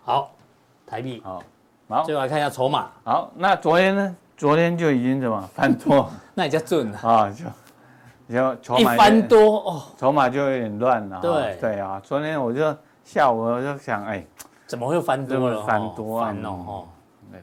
[0.03, 0.31] 好，
[0.85, 1.21] 台币。
[1.23, 1.43] 好，
[1.89, 2.89] 好，最后来看一下筹码。
[3.03, 4.15] 好，那昨天呢？
[4.37, 6.09] 昨天就已经怎么翻多？
[6.35, 7.29] 那也叫准了啊！
[8.29, 11.19] 就就筹码一翻多哦，筹码就有点乱了。
[11.19, 14.23] 对对啊，昨天我就下午我就想，哎，
[14.67, 15.63] 怎么会翻多了？
[15.63, 16.35] 翻多啊！
[16.43, 16.87] 哦，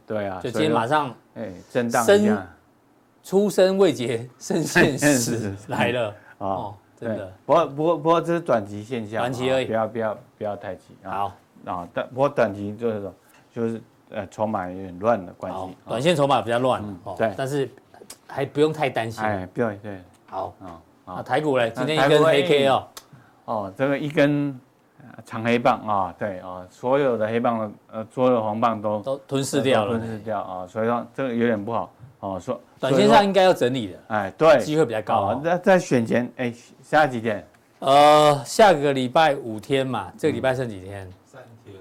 [0.06, 2.46] 对啊，就今天马上哎震荡一下，
[3.24, 6.74] 出生未捷身先死来了哦。
[6.98, 11.10] 真的，不过不过不过这是短期现象，短期而已，不要不要不要太急啊。
[11.10, 11.32] 好
[11.66, 13.14] 啊，但不过短期就是说，
[13.52, 15.76] 就是呃筹码有点乱的关系。
[15.86, 17.68] 短线筹码比较乱哦，对，但是
[18.26, 19.24] 还不用太担心。
[19.24, 19.98] 哎，不用对。
[20.26, 22.88] 好啊啊，台股嘞，今天一根黑 K 哦，
[23.44, 24.58] 哦，这个一根
[25.24, 31.92] 长黑棒啊，对啊，所有的黑棒的呃所有的红棒都都吞噬掉了，吞噬掉啊，所以说这个有点不好。
[32.24, 35.38] 哦，说短线上应该要整理的，哎，对，机会比较高。
[35.44, 36.50] 那在选前，哎，
[36.82, 37.46] 下几天？
[37.80, 41.06] 呃，下个礼拜五天嘛，这个礼拜剩几天？
[41.26, 41.74] 三天，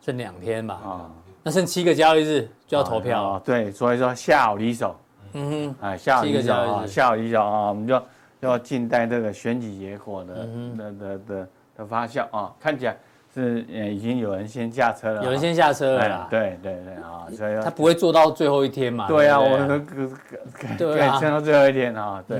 [0.00, 0.74] 剩两天吧。
[0.82, 1.10] 啊，
[1.42, 3.38] 那剩七个交易日就要投票。
[3.44, 4.96] 对，所以说下午离手。
[5.34, 8.02] 嗯哼，哎，下午离手啊，下午离手啊，我们就
[8.40, 10.34] 要静待这个选举结果的
[10.78, 12.96] 的的的的发酵啊，看起来。
[13.32, 16.26] 是，已经有人先下车了，有人先下车了啦。
[16.28, 19.06] 对对对啊，所以他不会做到最后一天嘛？
[19.06, 22.38] 对啊，我可可对撑到最后一天啊，对，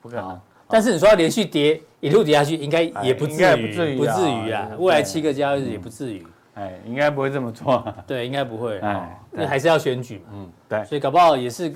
[0.00, 0.40] 不可能。
[0.66, 4.68] 但是你说要连续跌一路跌下去，应该也不至于，不至于啊。
[4.78, 7.84] 未来七个交易日也不至于，哎，应该不会这么做。
[8.04, 8.78] 对，应该不会。
[8.80, 10.32] 哎，那还是要选举嘛。
[10.32, 10.84] 嗯，对。
[10.84, 11.72] 所以搞不好也是，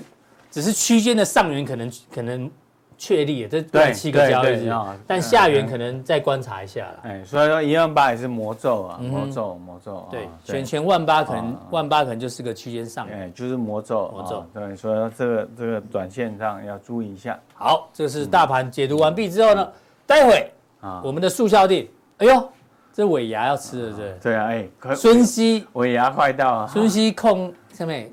[0.50, 2.50] 只是区间的上缘可能可能。
[2.98, 4.72] 确立这对七个交易日，
[5.06, 6.98] 但下缘可能再观察一下了。
[7.04, 10.06] 哎，所以说一万八也是魔咒啊，魔咒魔咒。
[10.10, 13.06] 对，选前万八可能万八可能就是个区间上。
[13.06, 14.44] 哎，就是魔咒魔咒。
[14.52, 17.38] 对，所以说这个这个短线上要注意一下。
[17.54, 19.72] 好，这是大盘解读完毕之后呢，
[20.04, 22.52] 待会啊，我们的速效定，哎呦，
[22.92, 28.10] 这尾牙要吃了，对对啊，哎，孙熙尾牙快到啊，孙熙控下面，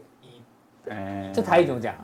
[0.89, 1.95] 哎，这台语怎么讲？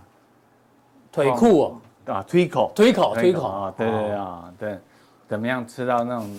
[1.11, 1.75] 腿裤哦。
[2.05, 4.79] 啊，推口，推口，推口啊，对对啊，对，
[5.27, 6.29] 怎么样吃到那种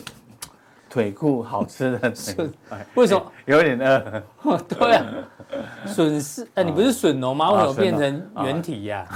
[0.91, 2.53] 腿裤好吃的 笋，
[2.95, 3.33] 为什么？
[3.47, 4.59] 有点饿。
[4.69, 5.07] 对啊，
[5.87, 7.53] 笋是 哎，你不是笋农吗？
[7.53, 9.07] 为什么变成原体呀？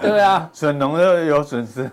[0.00, 1.88] 对啊，笋农又有笋丝，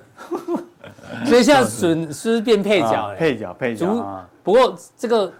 [1.26, 3.86] 所以现在笋丝变配角，配角配角。
[4.44, 5.32] 不过这个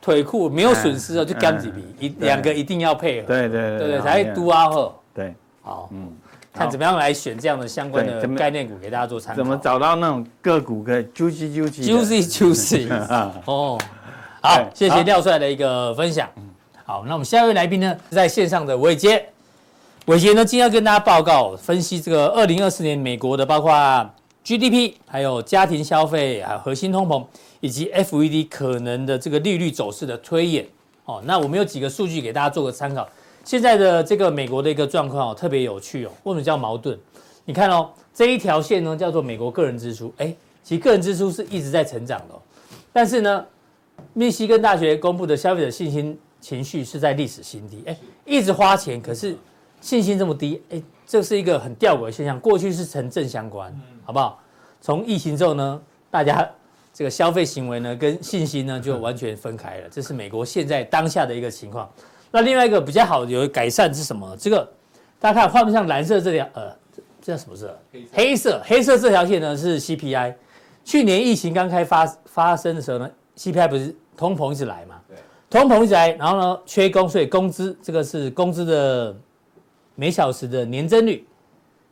[0.00, 3.28] 腿裤没有笋丝哦，就干几皮，一两个一定要配合。
[3.28, 4.94] 对对对对，才会嘟啊喝。
[5.14, 6.10] 对，好，嗯。
[6.52, 9.36] 看怎么样来选这样的相关的概念股给大家做参考。
[9.36, 13.32] 怎么找到那种个股可以 juicy juicy juicy juicy 啊？
[13.46, 13.78] 哦，
[14.42, 16.28] 好，谢谢廖帅的一个分享。
[16.84, 19.24] 好，那我们下一位来宾呢，在线上的伟杰。
[20.06, 23.72] 伟杰呢，今天要跟大家报告分析这个二零二四年美国的，包括
[24.44, 27.24] GDP，还有家庭消费，还有核心通膨，
[27.60, 30.66] 以及 FED 可能的这个利率走势的推演。
[31.04, 33.08] 哦，那我们有几个数据给大家做个参考。
[33.44, 36.10] 现在的这个美国的一个状况哦，特别有趣哦。
[36.24, 36.98] 为什么叫矛盾？
[37.44, 42.34] 你看哦，这一条线呢叫做美国个人支出，哎，其实个人支出是一直在成长的，
[42.92, 43.44] 但是呢，
[44.12, 49.36] 密西根大学公布的消费者信心情绪是在历史新低，哎，一直花钱，可是
[49.80, 52.38] 信心这么低，哎，这是一个很吊诡的现象。
[52.38, 54.40] 过去是成正相关，好不好？
[54.80, 56.48] 从疫情之后呢，大家
[56.94, 61.90] 这个消费行为呢跟信心呢就完全分开了，这是美国现在当下的一个情况。
[62.32, 64.34] 那另外一个比较好有改善是什么？
[64.38, 64.66] 这个
[65.20, 66.74] 大家看画面上蓝色这条，呃，
[67.20, 67.78] 这叫什么色？
[68.10, 68.60] 黑色。
[68.64, 70.34] 黑色这条线呢是 CPI。
[70.82, 74.98] 去年疫情刚开发发生的时候呢，CPI 不是通膨一直来嘛？
[75.06, 75.16] 对。
[75.50, 79.14] 通膨一直来，然后呢缺工，所以工资这个是工资的
[79.94, 81.26] 每小时的年增率。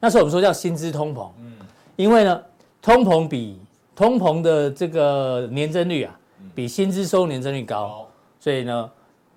[0.00, 1.28] 那时候我们说叫薪资通膨。
[1.38, 1.52] 嗯。
[1.96, 2.42] 因为呢，
[2.80, 3.60] 通膨比
[3.94, 6.18] 通膨的这个年增率啊，
[6.54, 8.08] 比薪资收入年增率高，
[8.40, 8.90] 所以呢。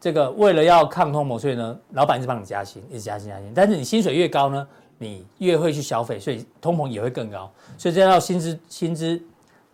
[0.04, 3.50] 这个为了要抗通膨，所以呢，老板一直帮你加薪，一直加薪加薪。
[3.56, 7.50] 但是你薪水越高呢，你越会去消费，所以通膨也会更高。
[7.78, 9.24] 所以这叫薪资薪资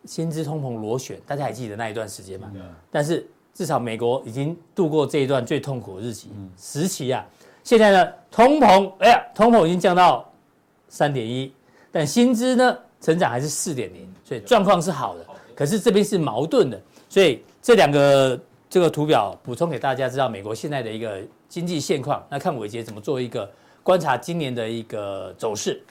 [0.06, 2.48] 薪资通膨螺旋，大家还记得那一段时间吗？
[2.92, 7.26] 但是至少美国已经度过这一段最痛苦的日期时期啊。
[7.64, 10.32] 现在呢，通膨哎呀，通膨已经降到
[10.90, 11.52] 三点一，
[11.92, 15.26] 但薪资呢成长还是四点零，所以状况是好的。
[15.56, 18.40] 可是这边是矛盾的，所以这两个。
[18.70, 23.52] 这个图表补充给大家知道美国现在的一个经济现况，那看伟杰怎么做一个
[23.82, 25.82] 观察今年的一个走势。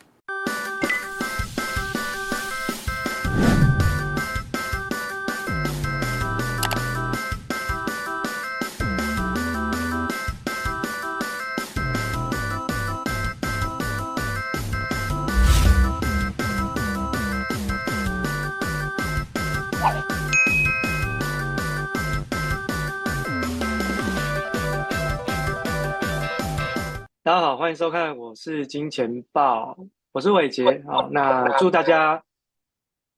[27.79, 29.79] 收看，我是金钱豹，
[30.11, 30.83] 我是伟杰。
[30.85, 32.21] 好，那祝大家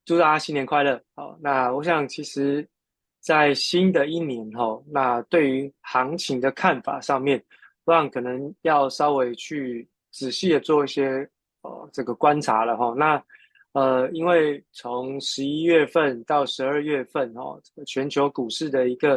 [0.04, 1.02] 祝大家新年快乐。
[1.14, 2.68] 好，那我想其实，
[3.20, 7.42] 在新的一年哈，那对于行情的看法上面，
[7.86, 11.26] 我想可能要稍微去仔细的做一些
[11.62, 12.92] 呃这个观察了哈。
[12.94, 13.24] 那
[13.72, 19.14] 呃，因为从十一月份到十二月份哦，这个全球股市的一个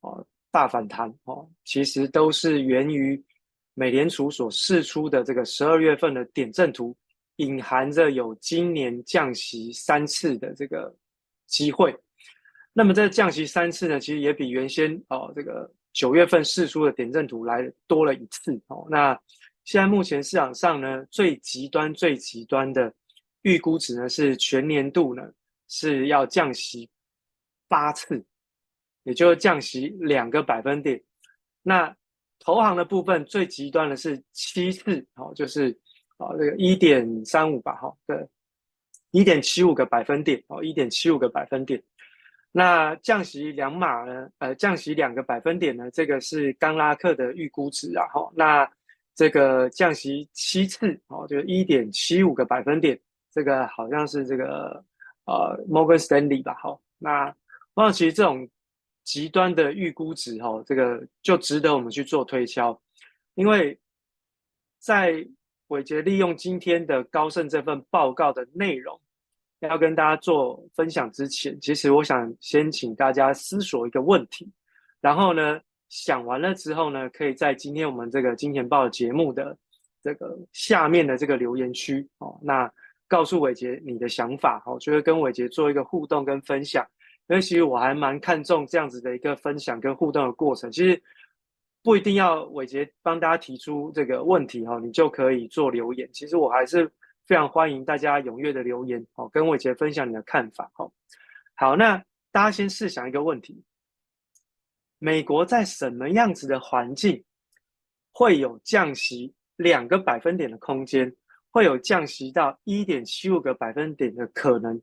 [0.00, 3.22] 呃大反弹哦，其实都是源于。
[3.78, 6.96] 美联储所释出的这个十二月份的点阵图，
[7.36, 10.92] 隐含着有今年降息三次的这个
[11.46, 11.96] 机会。
[12.72, 18.84] 那么这降息三次呢，其实也比原先哦这个九月份释出的点阵图来多了一次哦。
[18.90, 19.16] 那
[19.62, 22.92] 现在目前市场上呢，最极端最极端的
[23.42, 25.22] 预估值呢，是全年度呢
[25.68, 26.90] 是要降息
[27.68, 28.24] 八次，
[29.04, 31.00] 也就是降息两个百分点。
[31.62, 31.94] 那
[32.48, 35.68] 投行的部分最极端的是七次，好，就是
[36.16, 38.26] 啊这个一点三五吧，哈，对，
[39.10, 41.82] 一点七五个百分点，哦，一点七五个百分点。
[42.50, 44.30] 那降息两码呢？
[44.38, 45.90] 呃，降息两个百分点呢？
[45.90, 48.32] 这个是刚拉克的预估值啊，哈。
[48.34, 48.66] 那
[49.14, 52.98] 这个降息七次，哦，就一点七五个百分点，
[53.30, 54.82] 这个好像是这个
[55.26, 56.80] 呃 Morgan Stanley 吧，好。
[56.96, 57.30] 那
[57.76, 58.48] 那其实这种。
[59.08, 62.78] 极端的预估值，哈，这个就值得我们去做推敲，
[63.36, 63.78] 因为
[64.78, 65.26] 在
[65.68, 69.00] 伟杰利用今天的高盛这份报告的内容，
[69.60, 74.46] 要跟大家做分享之前，其实我想先请大家思索一个问题，
[75.00, 79.56] 然后呢，想完了之后呢，可以在今天我们这个金钱爆节目的
[80.02, 82.70] 这个下面的这个留言区，哦，那
[83.06, 86.86] 告诉伟杰你的想法，哦，就会跟伟杰做一个互动跟分享。
[87.28, 91.02] 因为其实我还蛮看重这样子的一个分享跟互动的过程，其实
[91.82, 96.08] 不一定要伟杰帮大家提出这个问题哈，你就可以做留言。
[96.12, 96.90] 其实我还是
[97.26, 100.90] 非常欢迎大家踊跃的留言哦，跟伟杰分享你的看法哈。
[101.54, 103.62] 好，那大家先试想一个问题：
[104.98, 107.22] 美国在什么样子的环境
[108.10, 111.14] 会有降息两个百分点的空间，
[111.50, 114.80] 会有降息到一点七五个百分点的可能？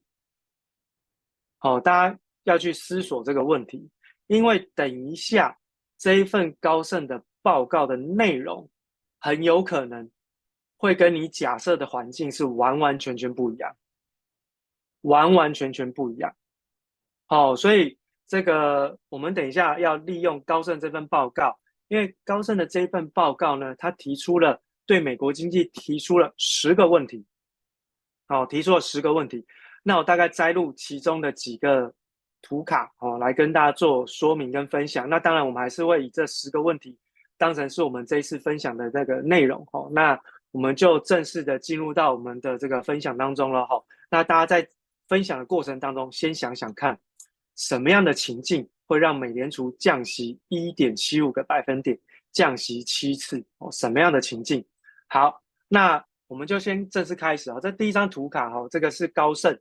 [1.58, 3.88] 好，大家要去思索这个问题，
[4.25, 5.55] 因为等一下
[5.99, 8.67] 这一份高盛的报告的内容
[9.19, 10.10] 很有可能
[10.77, 13.75] 会跟你假设的环境是完完全全不一样，
[15.01, 16.36] 完完全全不一样。
[17.27, 27.25] 好，所以这个我们等一下要利用高盛这份报告，因为高盛的这一份报告呢，他提出了对美国经济提出了十个问题，
[28.27, 29.45] 好，提出了十个问题。
[29.81, 31.93] 那我大概摘录其中的几个
[32.45, 35.10] 图卡哦，来跟大家做说明跟分享。
[35.10, 36.95] 那当然，我们还是会以这十个问题
[37.39, 39.89] 当成是我们这一次分享的那个内容哦。
[39.91, 40.17] 那
[40.51, 43.84] 我们就正式的进入到我们的这个分享当中了哈。
[44.12, 44.67] 那大家在
[45.08, 46.97] 分享的过程当中，先想想看，
[47.55, 51.97] 什么样的情境会让美联储降息一点七五个百分点，
[52.31, 53.71] 降息七次哦？
[53.71, 54.63] 什么样的情境？
[55.08, 57.60] 好，那我们就先正式开始啊。
[57.60, 59.60] 这第一张图卡哈，这个是高盛。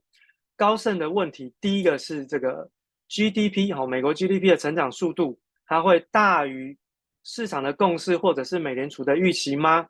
[0.56, 2.70] 高盛的问题，第一个是这个
[3.08, 6.76] GDP 哈，美国 GDP 的成长速度，它会大于
[7.22, 9.88] 市场的共识或者是美联储的预期吗？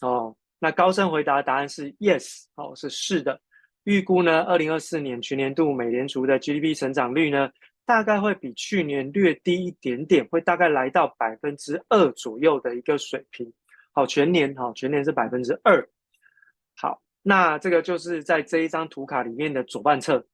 [0.00, 3.40] 哦，那高盛回答的答案是 yes，哦，是是的。
[3.84, 7.50] 预估呢，二零二四年全年度美联储的 GDP 成长率呢，
[7.84, 13.52] 大概会比去年略低一点点，会大概来到百分之二左右的一个水平。
[13.92, 15.88] 好，全年哈，全年是百分之二。
[16.74, 17.00] 好。
[17.28, 20.24] 那这个就是在这一张图卡里面的左半侧，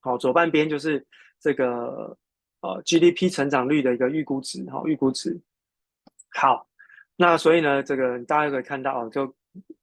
[0.00, 1.02] 好，左半边就是
[1.40, 2.14] 这个
[2.60, 5.40] 呃 GDP 成长率的一个预估值，好，预估值。
[6.28, 6.68] 好，
[7.16, 9.34] 那所以呢，这个大家可以看到哦，就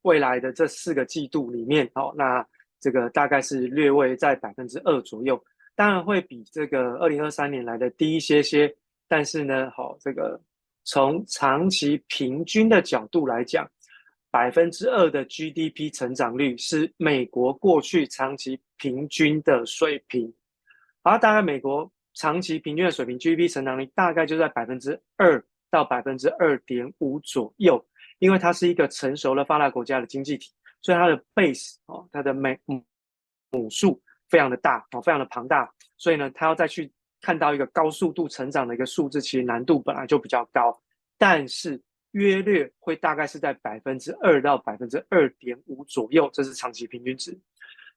[0.03, 2.45] 未来的这四个季度里面，好，那
[2.79, 8.71] 这个大概是略微在百分之二左右，当然会比这个二零二三年来的低一些些，
[9.07, 10.39] 但是呢，好，这个
[10.83, 13.67] 从长期平均的角度来讲。
[14.31, 20.33] 百分之二的 GDP 成长率是美国过去长期平均的水平，
[21.03, 27.85] 而大概美国长期平均的水平 GDP 成长率大概就在百分之二到百分之二点五左右，
[28.19, 30.49] 因为它是一个成熟的发达国家的经济体，
[30.81, 32.81] 所以它的 base 哦，它的美母
[33.51, 36.89] 母数非常的大哦，非常的庞大，所以呢，它要再去
[37.19, 40.81] 看到一个高速度成长的一个数字，其实难度本来就比较高，
[41.17, 41.81] 但是。
[42.11, 47.37] 约略会大概是在百分之二到百分之二点五左右，这是长期平均值。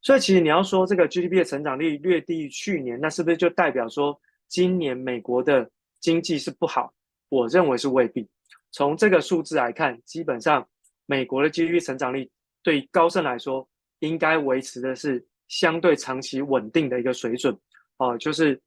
[0.01, 5.69] 所以其实你要说这个 GDP 的成长率略低于去年，那是不是就代表说今年美国的
[6.01, 6.93] 经济是不好？
[7.31, 8.29] 我认为是未必。
[8.71, 10.69] 从这个数字来看，基本上
[11.07, 12.31] 美国的 GDP 成长率
[12.63, 13.67] 对高盛来说，
[14.01, 17.57] 应该维持的是相对长期稳定的一个水准，
[17.97, 18.61] 哦，就是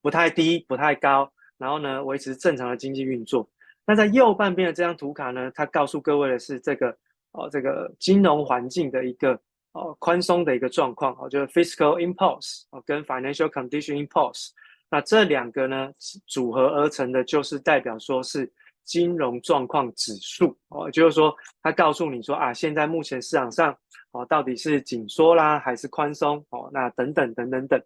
[0.00, 3.48] 不太低、不太高，然后呢，维持正常的经济运作。
[3.88, 6.90] 那在右半边的这张图卡呢，它告诉各位的是这个
[7.30, 9.38] 哦，这个金融环境的一个
[9.72, 14.48] 哦宽松的一个状况哦，就是 fiscal impulse 哦跟 financial condition impulse，
[14.90, 15.92] 那这两个呢
[16.26, 18.52] 组合而成的，就是代表说是
[18.84, 23.72] 金融状况指数哦，就是说它告诉你说啊，现在目前市场上
[24.10, 27.80] 哦到底是紧缩啦还是宽松哦，那等等等等等。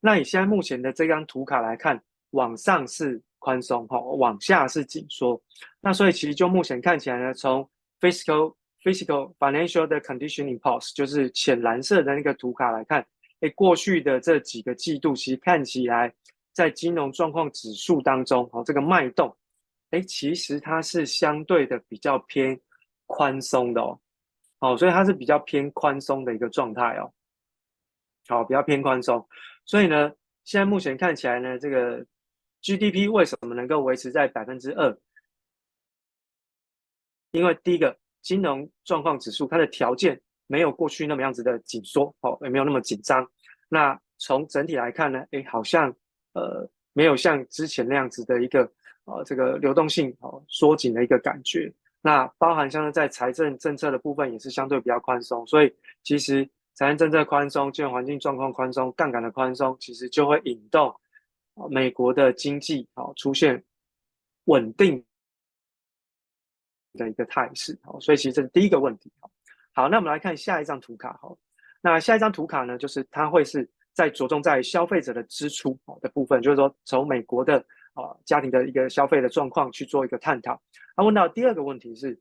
[0.00, 3.20] 那以现在目前的这张图卡来看，往上是。
[3.40, 5.42] 宽松哈，往下是紧缩，
[5.80, 13.04] 那所以其实就目前看起来呢，从 fiscal fiscal financial 的 conditioning pulse，就是浅蓝色的那个图卡来看，
[13.40, 16.14] 诶，过去的这几个季度其实看起来
[16.52, 19.34] 在金融状况指数当中，哦，这个脉动，
[19.90, 22.60] 诶，其实它是相对的比较偏
[23.06, 23.98] 宽松的哦，
[24.60, 27.10] 哦，所以它是比较偏宽松的一个状态哦，
[28.28, 29.26] 好，比较偏宽松，
[29.64, 30.12] 所以呢，
[30.44, 32.06] 现在目前看起来呢，这个。
[32.62, 34.96] GDP 为什么能够维持在百分之二？
[37.32, 43.26] 因为第一个，金融状况指数它的条件没有过去那么样子的紧缩，哦，也没有那么紧张。
[43.68, 45.94] 那从整体来看呢，哎，好像
[46.32, 48.70] 呃没有像之前那样子的一个
[49.04, 51.72] 呃这个流动性哦缩紧的一个感觉。
[52.02, 55.72] 那包含像是在财政政策的部分也是相对比较宽松，所以
[56.02, 60.92] 其实财政政策宽松、金融环境状况宽松、杠杆的宽松，其实就会引动。
[61.68, 63.62] 美国的经济啊出现
[64.44, 65.04] 稳定
[66.94, 69.12] 的一个态势，啊，所以其实这是第一个问题。
[69.72, 71.36] 好，那我们来看下一张图卡，好，
[71.80, 77.58] 那下一张图卡呢，就是它会是在着重在消费者的支出的部分，就是说从美国的
[77.94, 80.60] 啊家庭的一个消费的状况去做一个探讨。
[80.96, 82.18] 那问到第二个问题是，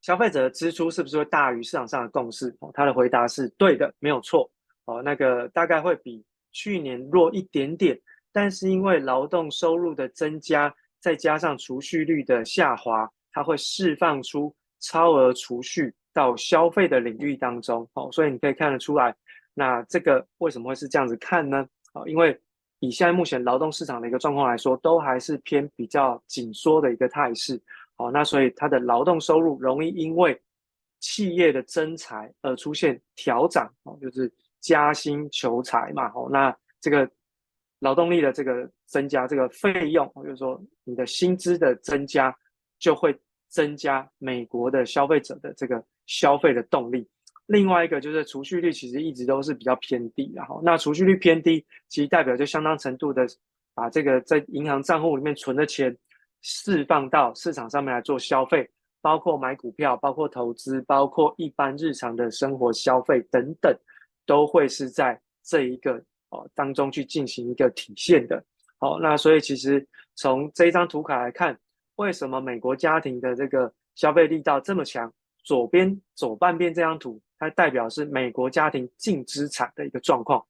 [0.00, 2.56] 消费者的支出是不是会大于市场上的共识？
[2.60, 4.50] 哦，他的回答是对的，没有错。
[4.84, 6.24] 哦，那个大概会比。
[6.50, 7.96] 去年弱一点点，
[8.32, 17.88] 但是因为劳动收入的增加，再加上储蓄率的下滑，它会释放出超额储蓄到消费的领域当中。
[17.94, 19.14] 哦，所以你可以看得出来，
[19.54, 21.66] 那这个为什么会是这样子看呢？
[21.94, 22.38] 哦，因为
[22.80, 27.60] 以现在目前劳动市场的一个状况来说，都还是偏比较紧缩的一个态势。
[27.96, 30.40] 哦，那所以它的劳动收入容易因为
[31.00, 36.08] 企业的增财而出现调涨，哦，就是加薪求财嘛。
[36.14, 37.10] 哦，那这个
[37.80, 42.34] 劳动力的这个增加，这个费用，就是说你的薪资的增加，
[42.78, 43.16] 就会
[43.48, 47.06] 增加美国的消费者的这个消费的动力。
[47.46, 53.26] 另外一个就是储蓄率其实一直都是比较偏低，然后那储蓄率偏低，其实代表就相当程度的
[53.74, 55.96] 把这个在银行账户里面存的钱
[56.42, 58.68] 释放到市场上面来做消费，
[59.00, 63.74] 包括买股票、包括投资、包括一般日常的生活消费等等，
[64.26, 68.42] 都会是在这一个哦当中去进行一个体现的。
[68.78, 71.58] 好，那所以其实从这一张图卡来看，
[71.96, 75.12] 为什么美国家庭的这个消费力道这么强？
[75.44, 77.20] 左边左半边这张图。
[77.40, 80.44] 它代表是美国家庭净资产的一个状况。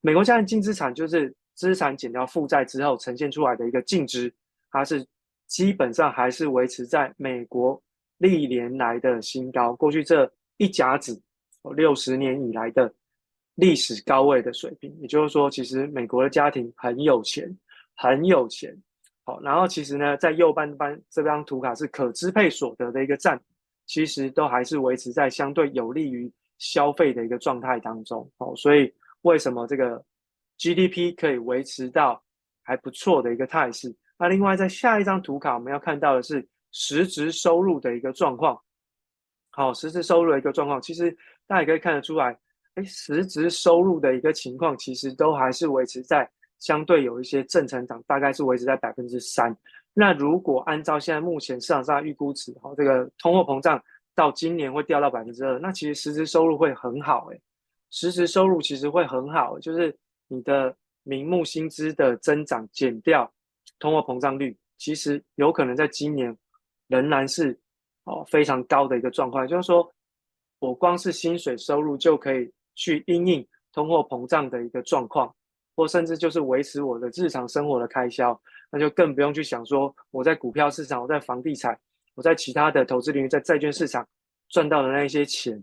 [0.00, 4.32] 美国家庭净资产就是资产减掉负债之后呈现出来的一个净值，
[4.70, 5.06] 它是
[5.46, 7.78] 基本上还是维持在美国
[8.16, 11.20] 历年来的新高，过去这一甲子
[11.76, 12.90] 六十年以来的
[13.54, 14.96] 历史高位的水平。
[15.00, 17.56] 也就是说，其实美国的家庭很有钱，
[17.94, 18.76] 很有钱。
[19.24, 23.40] 好，然后其实呢，在右半边这张图卡是可支配所得的一个占。
[23.84, 28.90] 其实都还是维持在相对有利于消费的一个状态当中，哦，所以
[29.22, 30.02] 为什么这个
[30.56, 32.22] GDP 可以维持到
[32.62, 33.94] 还不错的一个态势？
[34.16, 38.58] 那另外在下一张图卡，我们要看到的是实质收入的一个状况。
[39.50, 41.10] 好，实质收入的一个状况，其实
[41.46, 42.38] 大家也可以看得出来，
[42.74, 49.54] 哎，实质收入的一个情况，其实都还是维持在相对有一些正成长，大概是维持在百分之三。
[49.92, 53.82] 那如果按照现在目前市场上预估值，哈，这个通货膨胀
[54.14, 57.38] 到今年会掉到百分之二，那其实实质收入会很好，诶，
[57.90, 59.94] 实质收入其实会很好，就是
[60.28, 63.30] 你的名目薪资的增长减掉
[63.78, 66.34] 通货膨胀率，其实有可能在今年
[66.88, 67.58] 仍然是
[68.04, 69.86] 哦非常高的一个状况，就是说
[70.58, 75.34] 我光是薪水收入就可以去因应通货膨胀的一个状况，
[75.74, 78.38] 或甚至就是维持我的日常生活的开销。
[78.74, 81.78] 那就更不用去想说，我在股票市场，我在房地产，
[82.14, 84.06] 我在其他的投资领域，在债券市场
[84.48, 85.62] 赚到的那些钱，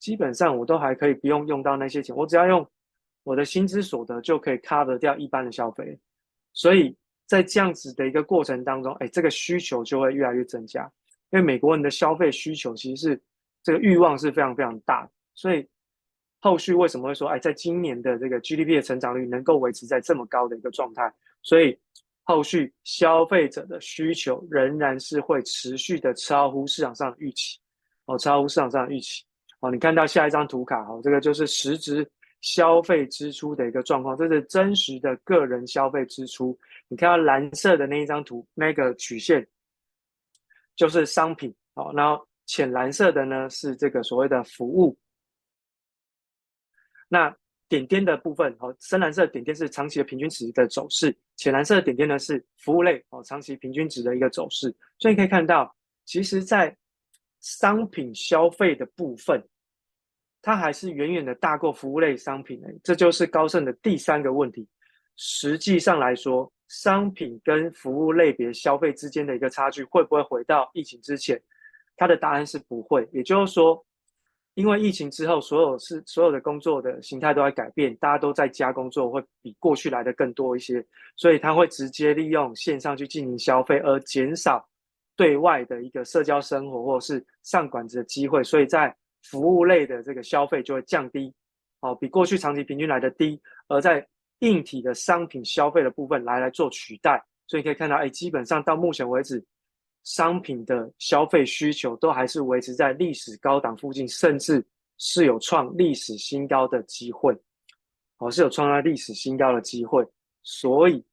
[0.00, 2.68] 基本上我都还可以不用用到那些钱，我只要用
[3.22, 5.96] 我的薪资所得就可以 cover 掉一般的消费。
[6.52, 10.82] 所以在这样子的一个过程当中，哎，这个需求就会越来越增加，
[11.30, 13.22] 因为美国人的消费需求其实是
[13.62, 15.64] 这个欲望是非常非常大，所以
[16.42, 21.74] 后续为什么会说，哎，在今年的这个 GDP 的成长率能够维持在这么高的一个状态，所以。
[22.24, 27.58] 后续消费者的需求仍然是会持续的超乎市场上的预期，
[28.04, 29.24] 哦，超乎市场上的预期，
[29.58, 32.08] 哦，你看到下一张图卡，哦，这个就是实质
[32.40, 36.56] 消费支出的一个状况，这是真实的个人消费支出。
[36.86, 39.44] 你看到蓝色的那一张图，那个曲线
[40.76, 44.96] 就是商品，哦，然后浅蓝色的呢是这个所谓的服务，
[47.12, 47.36] 那。
[47.68, 54.68] 点点的部分，哦，深蓝色点点是长期的平均值的走势，浅蓝色的点点呢是服务类，哦，长期平均值的一个走势。
[54.98, 56.76] 所以你可以看到，其实，在
[57.40, 59.42] 商品消费的部分，
[60.42, 62.68] 它还是远远的大过服务类商品的。
[62.84, 64.68] 这就是高盛的第三个问题。
[65.16, 71.42] 实际上来说，商品跟服务类别消费之间的一个差距，会不会回到疫情之前？
[71.96, 73.08] 它的答案是不会。
[73.14, 73.82] 也就是说。
[74.54, 80.84] 因为疫情之后，所有是所有的工作的形态都在改变，大家都在家工作，会比过去来的更多一些，
[81.16, 84.62] 所以他会直接利用线上去进行消费，而减少
[85.16, 91.32] 对外的一个社交生活或者是上馆子的机会，所以在服务类的这个消费就会降低，
[91.80, 94.06] 哦，比过去长期平均来的低，而在
[94.40, 99.42] 硬体的商品消费的部分来来做取代，所以可以看到，哎，基本上到目前为止。
[100.04, 104.64] 商品的消费需求都还是维持在历史高档附近，甚至
[104.98, 107.32] 是有创历史新高的机会，
[108.18, 110.04] 哦，是有创造历史新高的机会，
[110.42, 111.04] 所以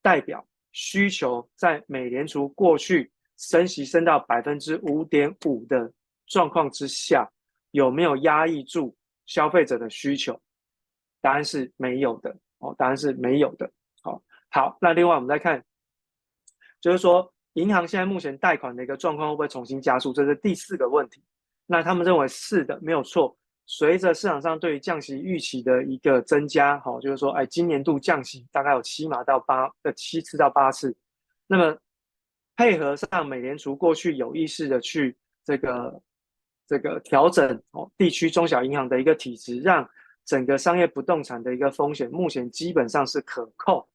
[0.00, 0.42] 代表
[0.72, 5.92] 需求在美联储过去升息升到百分之五点五的
[6.26, 7.30] 状况之下，
[7.72, 8.96] 有没有压抑住
[9.26, 10.40] 消费者的需求？
[11.20, 13.70] 答案是没有的，哦，答案是没有的，
[14.00, 15.62] 好，好，那另外我们再看，
[16.80, 17.30] 就是说。
[17.58, 20.12] 银行现在目前贷款的一个状况会不会重新加速？
[20.12, 21.22] 这是第四个问题。
[21.66, 23.36] 那他们认为是的，没有错。
[23.66, 30.96] 随着市场上对于降息预期的一个增加，好，就是说，哎，今年度降息大概有七码到八呃七次到八次，
[31.46, 31.76] 那么
[32.56, 36.00] 配合上美联储过去有意识的去这个
[36.66, 39.86] 这个调整哦地区中小银行的一个体质，让
[40.24, 43.86] 整个商业不动产的一个风险目前基本上是可控，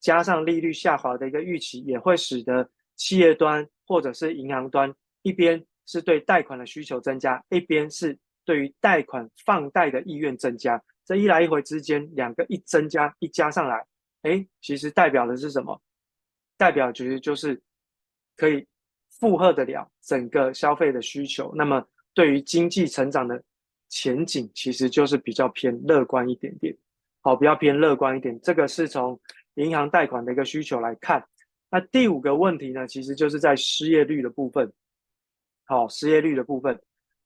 [0.00, 2.68] 加上利率下滑的一个预期，也会使得
[3.00, 8.18] 企业端或者是银行端一边是对贷款的需求增加，一边是。
[8.42, 13.86] 对于贷款放贷的意愿增加，这一来一回之间，两个一增加一加上来，
[14.22, 15.80] 哎，其实代表的是什么？
[16.56, 17.60] 代表其实就是
[18.36, 18.66] 可以
[19.20, 21.52] 负荷得了整个消费的需求。
[21.54, 23.40] 那么对于经济成长的
[23.88, 26.76] 前景，其实就是比较偏乐观一点点。
[27.20, 28.40] 好，比较偏乐观一点。
[28.40, 29.20] 这个是从
[29.54, 31.24] 银行贷款的一个需求来看。
[31.70, 34.70] 那第五个问题呢，其实就是在失业率的部分。
[35.64, 36.78] 好，失业率的部分，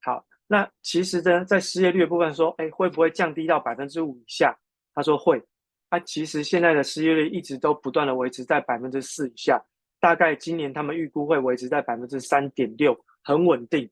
[0.03, 0.25] 好。
[0.47, 4.55] 那其实呢，在失业率的部分说，哎，会不会降低到百分之五以下？
[4.95, 5.43] 他说会。
[5.89, 9.63] 啊，其实现在的失业率一直都不断的维持在百分之四以下，
[10.01, 13.89] 大概今年他们预估会维持在百分之三点六，很稳定。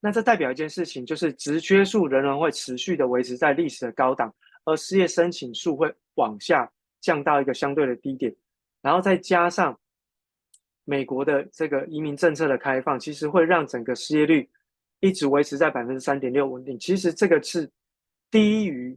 [0.00, 4.34] 那这代表一件事情，就是职缺数仍然会持续的维持在历史的高档，
[4.64, 6.70] 而失业申请数会往下
[7.00, 8.34] 降到一个相对的低点，
[8.82, 9.78] 然后再加上
[10.86, 14.48] 美国的这个移民政策的开放，其实会让整个失业率。
[15.00, 17.70] 一直维持在百分之三点六稳定，其实这个是
[18.30, 18.96] 低于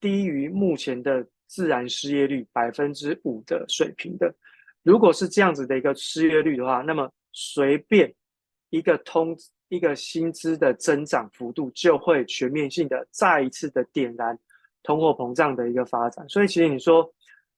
[0.00, 4.32] 低于目前的自然失业率百分之五的水平的。
[4.84, 8.14] 如果是这样子的一个失业率的话，那么随便
[8.70, 9.36] 一个通
[9.68, 14.38] 一个薪资的增长幅度，就会全面性的再一次的点燃
[14.84, 16.26] 通货膨胀的一个发展。
[16.28, 17.12] 所以其实你说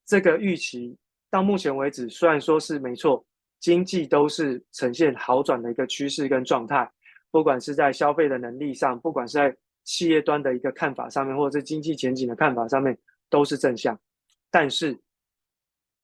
[0.06, 0.96] 这个预期
[1.30, 3.22] 到目前为止，虽然说是没错，
[3.60, 6.90] 经济都是呈现好转的一个趋势跟状态。
[7.30, 12.96] 不管是在消费的能力上，不管是在企业端的一个看法上面，或者是经济前景的看法上面，
[13.28, 13.98] 都是正向。
[14.50, 14.98] 但是，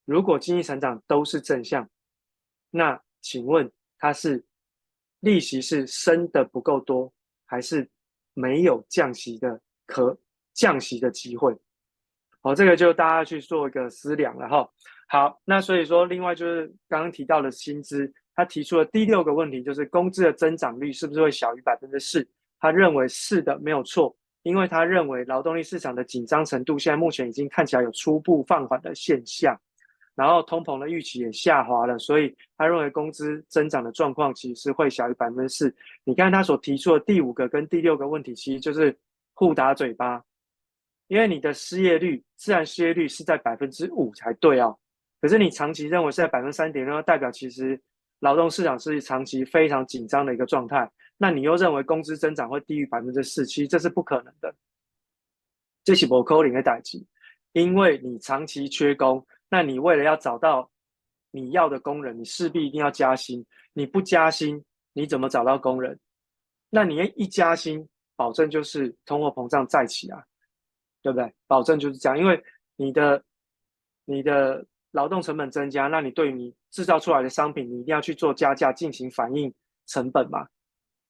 [0.04, 1.88] 如果经济成长都是正向，
[2.70, 4.44] 那请问它是
[5.20, 7.10] 利息是升得不够多，
[7.46, 7.88] 还是
[8.34, 10.18] 没有降息的可
[10.52, 11.56] 降息的机会？
[12.42, 14.70] 好，这个就大家去做一个思量了哈。
[15.08, 18.12] 好，那所以说，另外就是刚刚提到的薪资。
[18.36, 22.28] 他提出了第六个问题，就是工资的增长率是不是会小于百分之四？
[22.58, 29.56] 他认为是的，没有错，因为他认为劳动力市场的紧张程度现在目前已经看起来有初步放缓的现象，
[30.16, 35.72] 然后通膨的预期也下滑了，所以他认为工资增长的状况其实是会小于百分之四。
[36.02, 38.98] 你看他所提出的第五个跟第六个问题，其实就是
[39.32, 40.20] 互打嘴巴，
[41.06, 44.74] 因为你的失业率，自然失业率是在百分之五才对啊，
[45.24, 47.80] 可是你长期认为是在百分之三点六，代表其实。
[48.20, 54.54] 劳动市场是长期非常紧张的一个状态，那你又认为工资增长会低于百分之四，其实这是不可能的。
[55.82, 57.02] 这是不可能的代志，
[57.52, 60.70] 因为你长期缺工，那你为了要找到
[61.32, 63.44] 你要的工人，你势必一定要加薪。
[63.72, 64.62] 你不加薪，
[64.92, 65.98] 你怎么找到工人？
[66.70, 70.22] 那你一加薪，保证就是通货膨胀再起啊，
[71.02, 71.30] 对不对？
[71.46, 72.42] 保证就是这样，因为
[72.76, 73.22] 你的
[74.06, 74.64] 你的。
[74.94, 79.52] 劳动成本增加，那你对你制造出来的商品，你一定要去做加价进行反映
[79.86, 80.46] 成本嘛？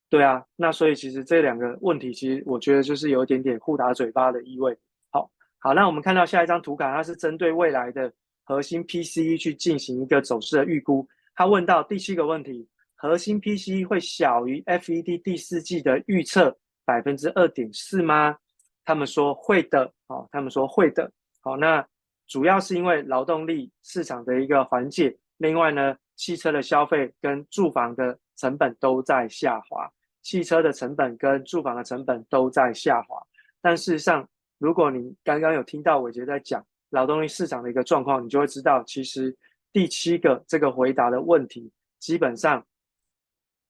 [0.09, 4.75] 对啊，那所以其实这两个问题，其实我觉得就是有一点点互打嘴巴的意味。
[5.11, 8.11] 好，好，那我们看到下一张图卡，它是针对未来的
[8.45, 11.07] 核心 PCE 去进行一个走势的预估。
[11.35, 16.57] 他问到第七个问题：核心 PCE 会小于 FED 第四季的预测
[16.87, 18.39] 百分之二点四吗？
[18.83, 19.93] 他们说会的。
[20.09, 21.13] 好，他们说会的。
[21.43, 21.87] 好，那。
[22.27, 29.87] 主要是因为劳动力市场的一个缓解，另外呢，汽车的消费跟住房的成本都在下滑，
[30.23, 33.21] 汽车的成本跟住房的成本都在下滑。
[33.61, 34.27] 但事实上，
[34.59, 39.37] 如果你刚刚有听到伟杰在讲劳动力市场的一个状况，你就会知道，其实
[39.71, 42.65] 第七个这个回答的问题，基本上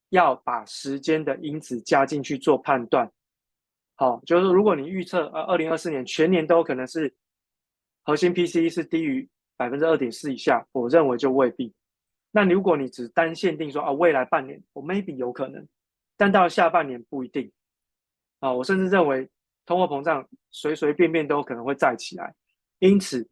[0.09, 3.11] 要把时间的因子加进去做判断。
[3.95, 7.13] 好，就是如果你预测呃，二零二四年全年都可能是。
[8.05, 9.27] 核心 PCE 是低于
[9.57, 11.73] 百分之二点四以下，我认为就未必。
[12.31, 15.67] 那如果你只单限定说啊，未来半年我 maybe 有可能，
[16.15, 17.51] 但到下半年不一定。
[18.39, 19.27] 啊，我甚至认为
[19.65, 22.33] 通货膨胀随随便便都可能会再起来。
[22.79, 23.27] 因此，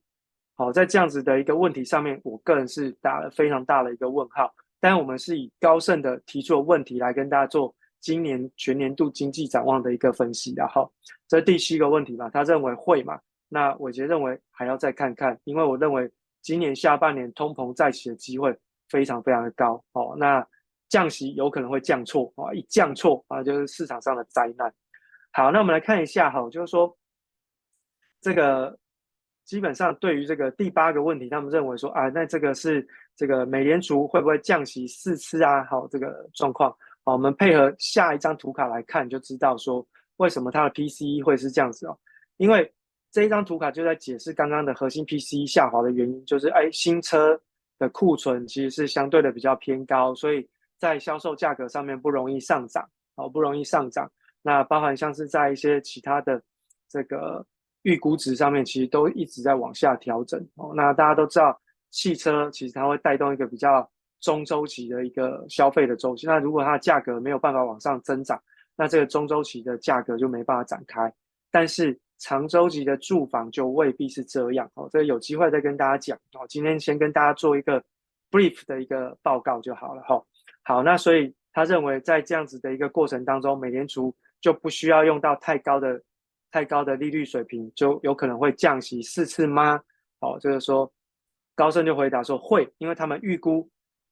[0.55, 4.51] 好，在这样子的一个问题上面，我个人是打了非常大的一个问号。
[4.79, 10.53] 但我们是以高盛的提出的问题来跟大家做今年全年度经济展望的一个分析。
[10.55, 10.91] 然后，
[11.27, 13.19] 这是第七个问题嘛，他认为会嘛？
[13.53, 18.57] 那伟捷认为还要再看看，因为我认为今年下半年通膨再起的机会
[18.89, 20.15] 非常非常的高哦。
[20.17, 20.45] 那
[20.89, 24.73] 降息有可能会降错啊，一降错啊就是市场上的灾难。
[25.31, 26.97] 好，那我们来看一下哈，就是说
[28.21, 28.75] 这个
[29.45, 35.63] 基本上对于这个第八个问题，他们认为说啊，那这个是这个美联储会不会降息四次啊？
[35.65, 36.71] 好，这个状况，
[37.03, 39.85] 好，我们配合下一张图卡来看，就知道说
[40.17, 41.97] 为什么它的 PCE 会是这样子哦，
[42.37, 42.71] 因为
[43.13, 47.39] 这一张图卡就在解释刚刚的核心 PC 下滑的原因，就是哎，新车
[47.77, 50.49] 的库存其实是相对的比较偏高，所以
[50.79, 54.11] 在销售价格上面不容易上涨，哦，不容易上涨。
[54.41, 56.41] 那包含像是在一些其他的
[56.89, 57.45] 这个
[57.83, 60.73] 预估值上面，其实都一直在往下调整哦。
[60.75, 61.61] 那大家都知道，
[61.91, 63.87] 汽车其实它会带动一个比较
[64.21, 66.25] 中周期的一个消费的周期。
[66.25, 68.41] 那如果它的价格没有办法往上增长，
[68.75, 71.13] 那这个中周期的价格就没办法展开。
[71.51, 74.87] 但是长周期的住房就未必是这样哦。
[74.89, 76.45] 这有机会再跟大家讲哦。
[76.47, 77.83] 今天先跟大家做一个
[78.31, 80.23] brief 的一个报告就好了哈。
[80.63, 86.01] 好，那所以他认为在这样子的一个过程当中，美联储就不需要用到太高的、
[86.49, 89.81] 太高的利率水平，就有可能会降息四次吗？
[90.19, 90.89] 哦，就是说，
[91.55, 93.69] 高盛就回答说会，因为他们预估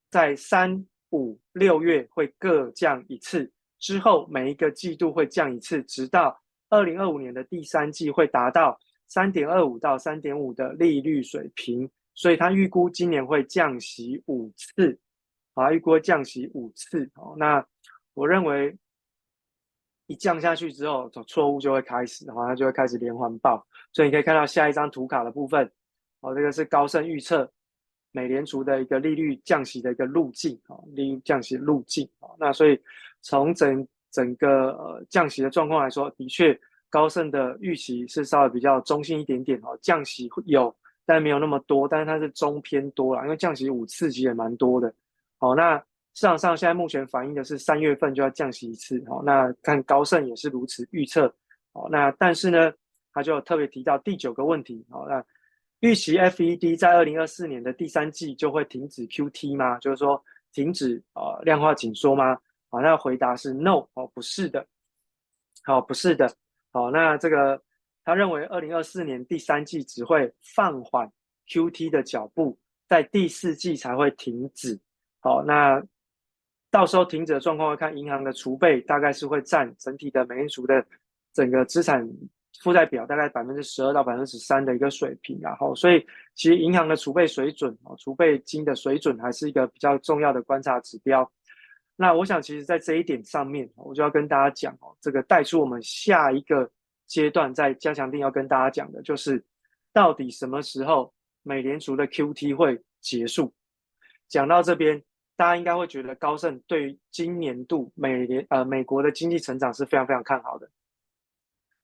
[0.09, 3.49] 在三、五、六月会各降一次，
[3.79, 6.37] 之后每一个季度会降一次，直到
[6.71, 14.97] 二零二五年的第三季会达到三点二五到三点五的利率水平，所以他预估今年会降息五次，
[15.53, 17.07] 啊，预估会降息五次。
[17.13, 17.63] 哦，那
[18.15, 18.75] 我认为。
[20.07, 23.65] 一降下去之后，错误就会开始，然后它就会开始连环爆。
[23.93, 25.71] 所以你可以看到下一张图卡的部分，
[26.19, 27.49] 哦，这个是高盛预测
[28.11, 32.77] 美联储的一个利率降息的一个路径，哦，利率降息路径，哦，那所以
[33.21, 36.59] 从整整个呃降息的状况来说，的确
[36.89, 44.93] 高盛的预期是稍微比较中性一点点，哦，降息有，但没有那么多，但是它是中偏多啦，因为降息五次其实也蛮多的，
[45.39, 45.83] 哦，那。
[46.13, 51.33] 市场上现在目前反映的是三月份就要降息一次，好，那看高盛也是如此预测，
[51.71, 52.69] 好，那但是呢，
[53.13, 55.23] 他就特别提到第九个问题，好，那
[55.79, 59.79] 预期 FED 在二零二四年的第三季就会停止 QT 吗？
[59.79, 62.37] 就是说停止呃量化紧缩吗？
[62.71, 64.65] 好，那回答是 No，哦，不是的，
[65.63, 66.33] 好，不是的，
[66.71, 67.61] 好，那这个
[68.03, 71.11] 他认为二零二四年第三季只会放缓
[71.47, 72.57] QT 的脚步，
[72.87, 74.79] 在第四季才会停止，
[75.19, 75.83] 好，那。
[76.73, 80.81] 到时候停止的状况会看银行的储备，大概是会占整体的美联储的
[81.33, 82.09] 整个资产
[82.61, 85.99] 负债表大概百分之十二到百分之十三的一个水平，然后所以
[86.33, 91.29] 其实银行的储备水准哦，储备金的水准还是一个比较重要的观察指标。
[91.95, 96.69] 那我想其实在这一点上面，我就要跟大家讲哦，这个带出我们下一个
[97.07, 99.43] 阶段在加强定要跟大家讲的就是，
[99.93, 101.13] 到底什么时候
[101.43, 103.53] 美联储的 QT 会结束？
[104.27, 105.03] 讲到这边。
[105.37, 110.69] 大家应该会觉得高盛对今年度美联呃美国的经济成长是非常非常看好的。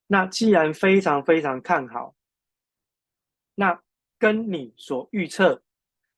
[0.06, 2.14] 那既然非常非常看好，
[3.56, 3.82] 那
[4.20, 5.64] 跟你所预测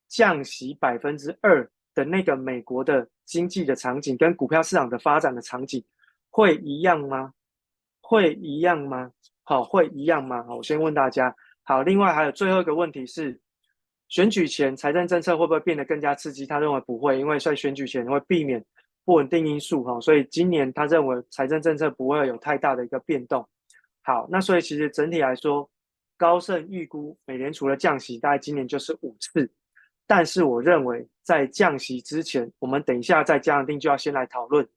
[0.10, 5.84] 降息百分之二的那个美国的经济的场景跟股票市场的发展的场景
[6.30, 7.34] 会一样吗？
[8.02, 9.12] 会一样吗？
[9.44, 10.44] 好，会一样吗？
[10.44, 11.36] 好，我先问大家。
[11.64, 13.40] 好，另外还有最后一个问题是。
[14.08, 16.44] 选举前财政政策会不会变得更加刺激？
[16.44, 18.66] 他认为不会，因为在选举前会避免
[19.06, 23.48] 不稳定因素哈，所以今年他认为财政政策不会有太大的一个变动。
[24.02, 25.70] 好，那所以其实整体来说，
[26.18, 29.48] 高盛预估美联储的降息大概今年就是五次，
[30.10, 34.68] 但是我认为在降息之前，我们等一下在加强定就要先来讨论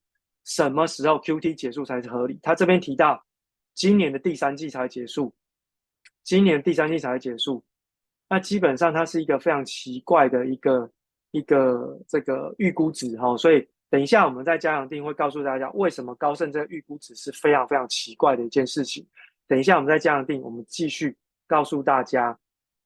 [0.44, 2.38] 什么时候 QT 结束才是合理。
[2.42, 3.24] 他这边提到
[3.72, 5.34] 今年的第三季才结束，
[6.22, 7.64] 今年第三季才结束。
[8.28, 10.90] 那基本上它是一个非常奇怪的一个
[11.30, 19.06] 一个这个预估值哈，所以等一下我们在加强定会告诉大家为什么高盛这个预估值是非常非常奇怪的一件事情。
[19.48, 21.16] 等一下我们在加强定，我们继续
[21.46, 22.38] 告诉大家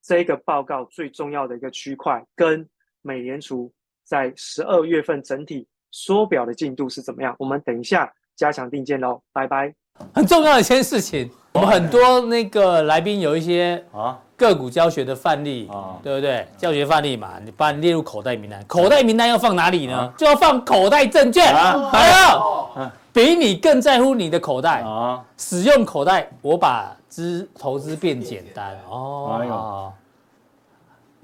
[0.07, 2.66] 这个报告最重要的一个区块跟
[3.02, 3.72] 美联储
[4.04, 7.34] 在十二月份整体缩表的进度是怎么样。
[7.38, 9.74] 我们等一下加强定见喽，拜拜。
[10.14, 14.20] 很重要的一件事情，我们很多那个来宾有一些啊。
[14.38, 16.46] 个股教学的范例，啊、对不对？
[16.59, 19.96] 教学范例嘛，你把你列入口袋名单，口袋名单要放哪里呢？
[19.96, 21.57] 啊、就要放口袋证券。
[21.57, 24.82] 啊、还有，哦、比你更在乎你的口袋。
[24.82, 28.79] 啊、使用口袋，我把资投资变简单。
[28.91, 29.93] 哦，哎、呦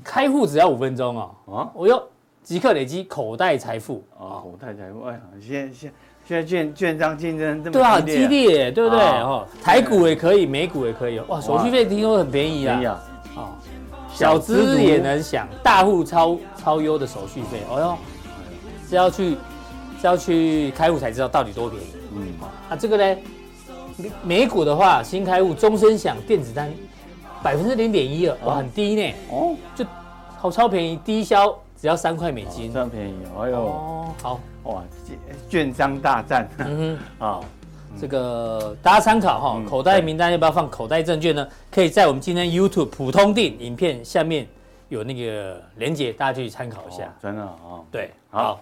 [0.03, 1.31] 开户只要五分钟哦。
[1.55, 2.03] 啊，我要
[2.43, 4.03] 即刻累积口袋财富。
[4.19, 5.93] 啊，口袋财富，哎呀，现现
[6.25, 9.05] 现在券券商竞争这么激烈，对啊，很激烈，对不对？
[9.05, 11.19] 哦，台股也可以，美股也可以。
[11.29, 13.03] 哇，手续费听说很便宜啊。
[13.37, 13.51] 哦，
[14.15, 17.61] 小资也能享，大户超超优的手续费。
[17.71, 17.99] 哦哟，
[18.89, 19.37] 是要去
[20.01, 21.87] 是要去开户才知道到底多便宜。
[22.15, 22.33] 嗯，
[22.71, 23.21] 那这个呢，
[24.23, 26.73] 美股的话，新开户终身享电子单
[27.43, 29.15] 百分之零点一二，哇，很低呢。
[29.31, 29.85] 哦，就
[30.39, 34.41] 好超便宜，低消只要三块美金，这么便宜，哎呦，哦，好。
[34.65, 34.81] 哇，
[35.49, 37.41] 券商大战，嗯哼，啊，
[38.01, 41.45] 这个大家参考哈，口袋名单要不要放口袋证券呢？
[41.69, 44.47] 可以在我们今天 YouTube 普通錠影片下面
[44.89, 47.13] 有那个连接，大家去参考一下。
[47.21, 48.61] 真的啊，对，好。